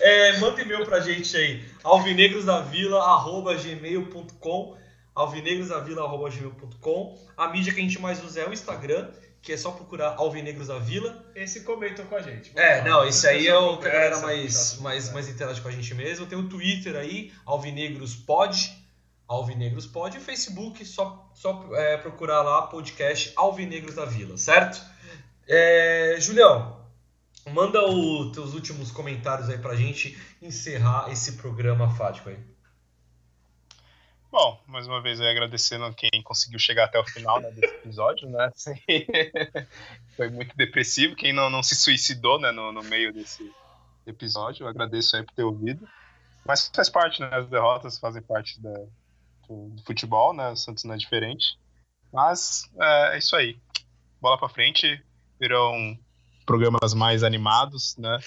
[0.00, 4.76] É, manda e-mail pra gente aí, alvinegrosdavila.gmail.com
[5.14, 9.10] alvinegrosdavila.gmail.com A mídia que a gente mais usa é o Instagram,
[9.40, 11.24] que é só procurar Alvinegros da Vila.
[11.34, 12.50] Esse comentou com a gente.
[12.56, 15.12] É, não, esse aí é o que a galera Conversa, mais, mais, conversa.
[15.12, 16.26] mais interage com a gente mesmo.
[16.26, 18.72] Tem o Twitter aí, Alvinegros Pod,
[19.26, 24.82] Alvinegros Pod, e Facebook, só, só é, procurar lá podcast Alvinegros da Vila, certo?
[25.46, 26.84] É, Julião,
[27.50, 32.38] manda os teus últimos comentários aí pra gente encerrar esse programa fático aí.
[34.30, 38.28] Bom, mais uma vez aí agradecendo quem conseguiu chegar até o final né, desse episódio,
[38.28, 38.50] né?
[40.16, 41.14] Foi muito depressivo.
[41.14, 43.48] Quem não, não se suicidou né, no, no meio desse
[44.04, 45.88] episódio, eu agradeço aí por ter ouvido.
[46.44, 47.28] Mas faz parte, né?
[47.30, 48.74] As derrotas fazem parte da,
[49.48, 50.50] do, futebol, né?
[50.50, 51.58] O Santos não é diferente.
[52.12, 53.58] Mas é, é isso aí.
[54.20, 55.02] Bola pra frente,
[55.38, 55.98] virão
[56.46, 58.18] programas mais animados, né?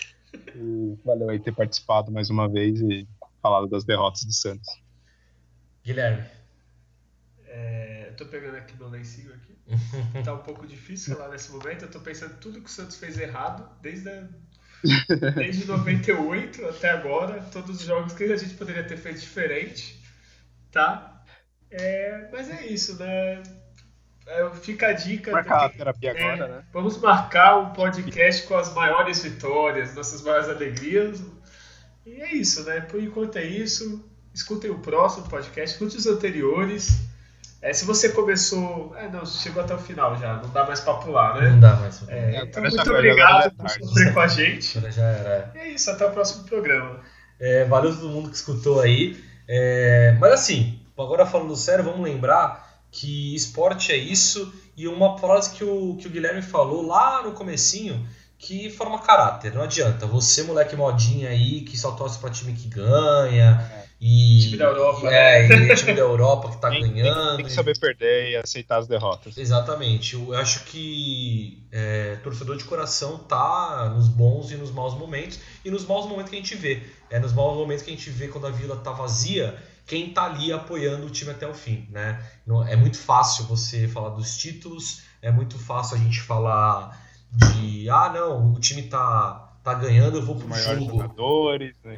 [0.56, 3.08] E valeu aí ter participado mais uma vez e
[3.42, 4.68] falado das derrotas do Santos.
[5.84, 6.26] Guilherme.
[7.46, 9.58] É, eu tô pegando aqui meu lencinho aqui.
[10.24, 11.84] Tá um pouco difícil falar nesse momento.
[11.84, 14.28] Eu tô pensando em tudo que o Santos fez errado desde, a,
[15.36, 17.42] desde 98 até agora.
[17.52, 19.97] Todos os jogos que a gente poderia ter feito diferente.
[20.78, 21.24] Tá?
[21.72, 23.42] É, mas é isso, né?
[24.28, 25.32] É, fica a dica.
[25.32, 26.64] Marcar a terapia é, agora, né?
[26.72, 31.20] Vamos marcar um podcast com as maiores vitórias, nossas maiores alegrias.
[32.06, 32.82] E é isso, né?
[32.82, 34.08] Por enquanto é isso.
[34.32, 37.08] Escutem o próximo podcast, escute os anteriores.
[37.60, 38.96] É, se você começou.
[38.96, 41.60] É, não, chegou até o final já, não dá mais pra pular, Não né?
[41.60, 42.08] dá mais.
[42.08, 44.92] É, É, então, agora já muito obrigado é por sofrer com a gente.
[44.92, 45.52] Já era.
[45.56, 47.00] E é isso, até o próximo programa.
[47.40, 49.26] É, valeu todo mundo que escutou aí.
[49.48, 55.52] É, mas assim, agora falando sério, vamos lembrar que esporte é isso e uma frase
[55.52, 59.54] que o, que o Guilherme falou lá no comecinho que forma caráter.
[59.54, 60.06] Não adianta.
[60.06, 63.77] Você, moleque modinha aí, que só torce pra time que ganha.
[64.00, 67.38] E, Time da Europa, É, e time da Europa que tá Tem, tem- ganhando.
[67.38, 69.36] tem que saber perder e aceitar as derrotas.
[69.38, 70.14] Exatamente.
[70.16, 75.40] Eu acho que é, torcedor de coração tá nos bons e nos maus momentos.
[75.66, 76.84] E nos maus momentos que a gente vê.
[77.10, 80.26] É nos maus momentos que a gente vê quando a vila tá vazia, quem tá
[80.26, 82.24] ali apoiando o time até o fim, né?
[82.46, 87.90] Não- É muito fácil você falar dos títulos, é muito fácil a gente falar de
[87.90, 90.92] ah não, o time tá, tá ganhando, eu vou Os pro maiores jogo.
[91.02, 91.98] jogadores, né?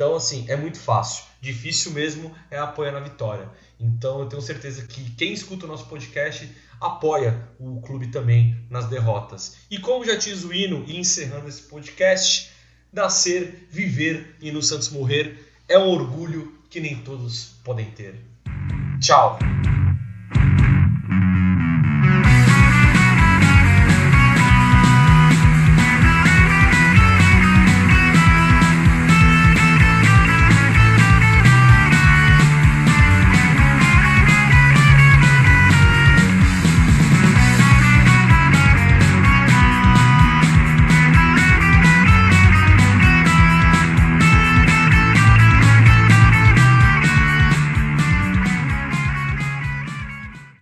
[0.00, 1.24] Então, assim, é muito fácil.
[1.42, 3.46] Difícil mesmo é apoiar na vitória.
[3.78, 8.86] Então, eu tenho certeza que quem escuta o nosso podcast apoia o clube também nas
[8.86, 9.56] derrotas.
[9.70, 12.50] E como já diz o hino, e encerrando esse podcast,
[12.90, 18.14] nascer, viver e no Santos morrer é um orgulho que nem todos podem ter.
[19.02, 19.38] Tchau!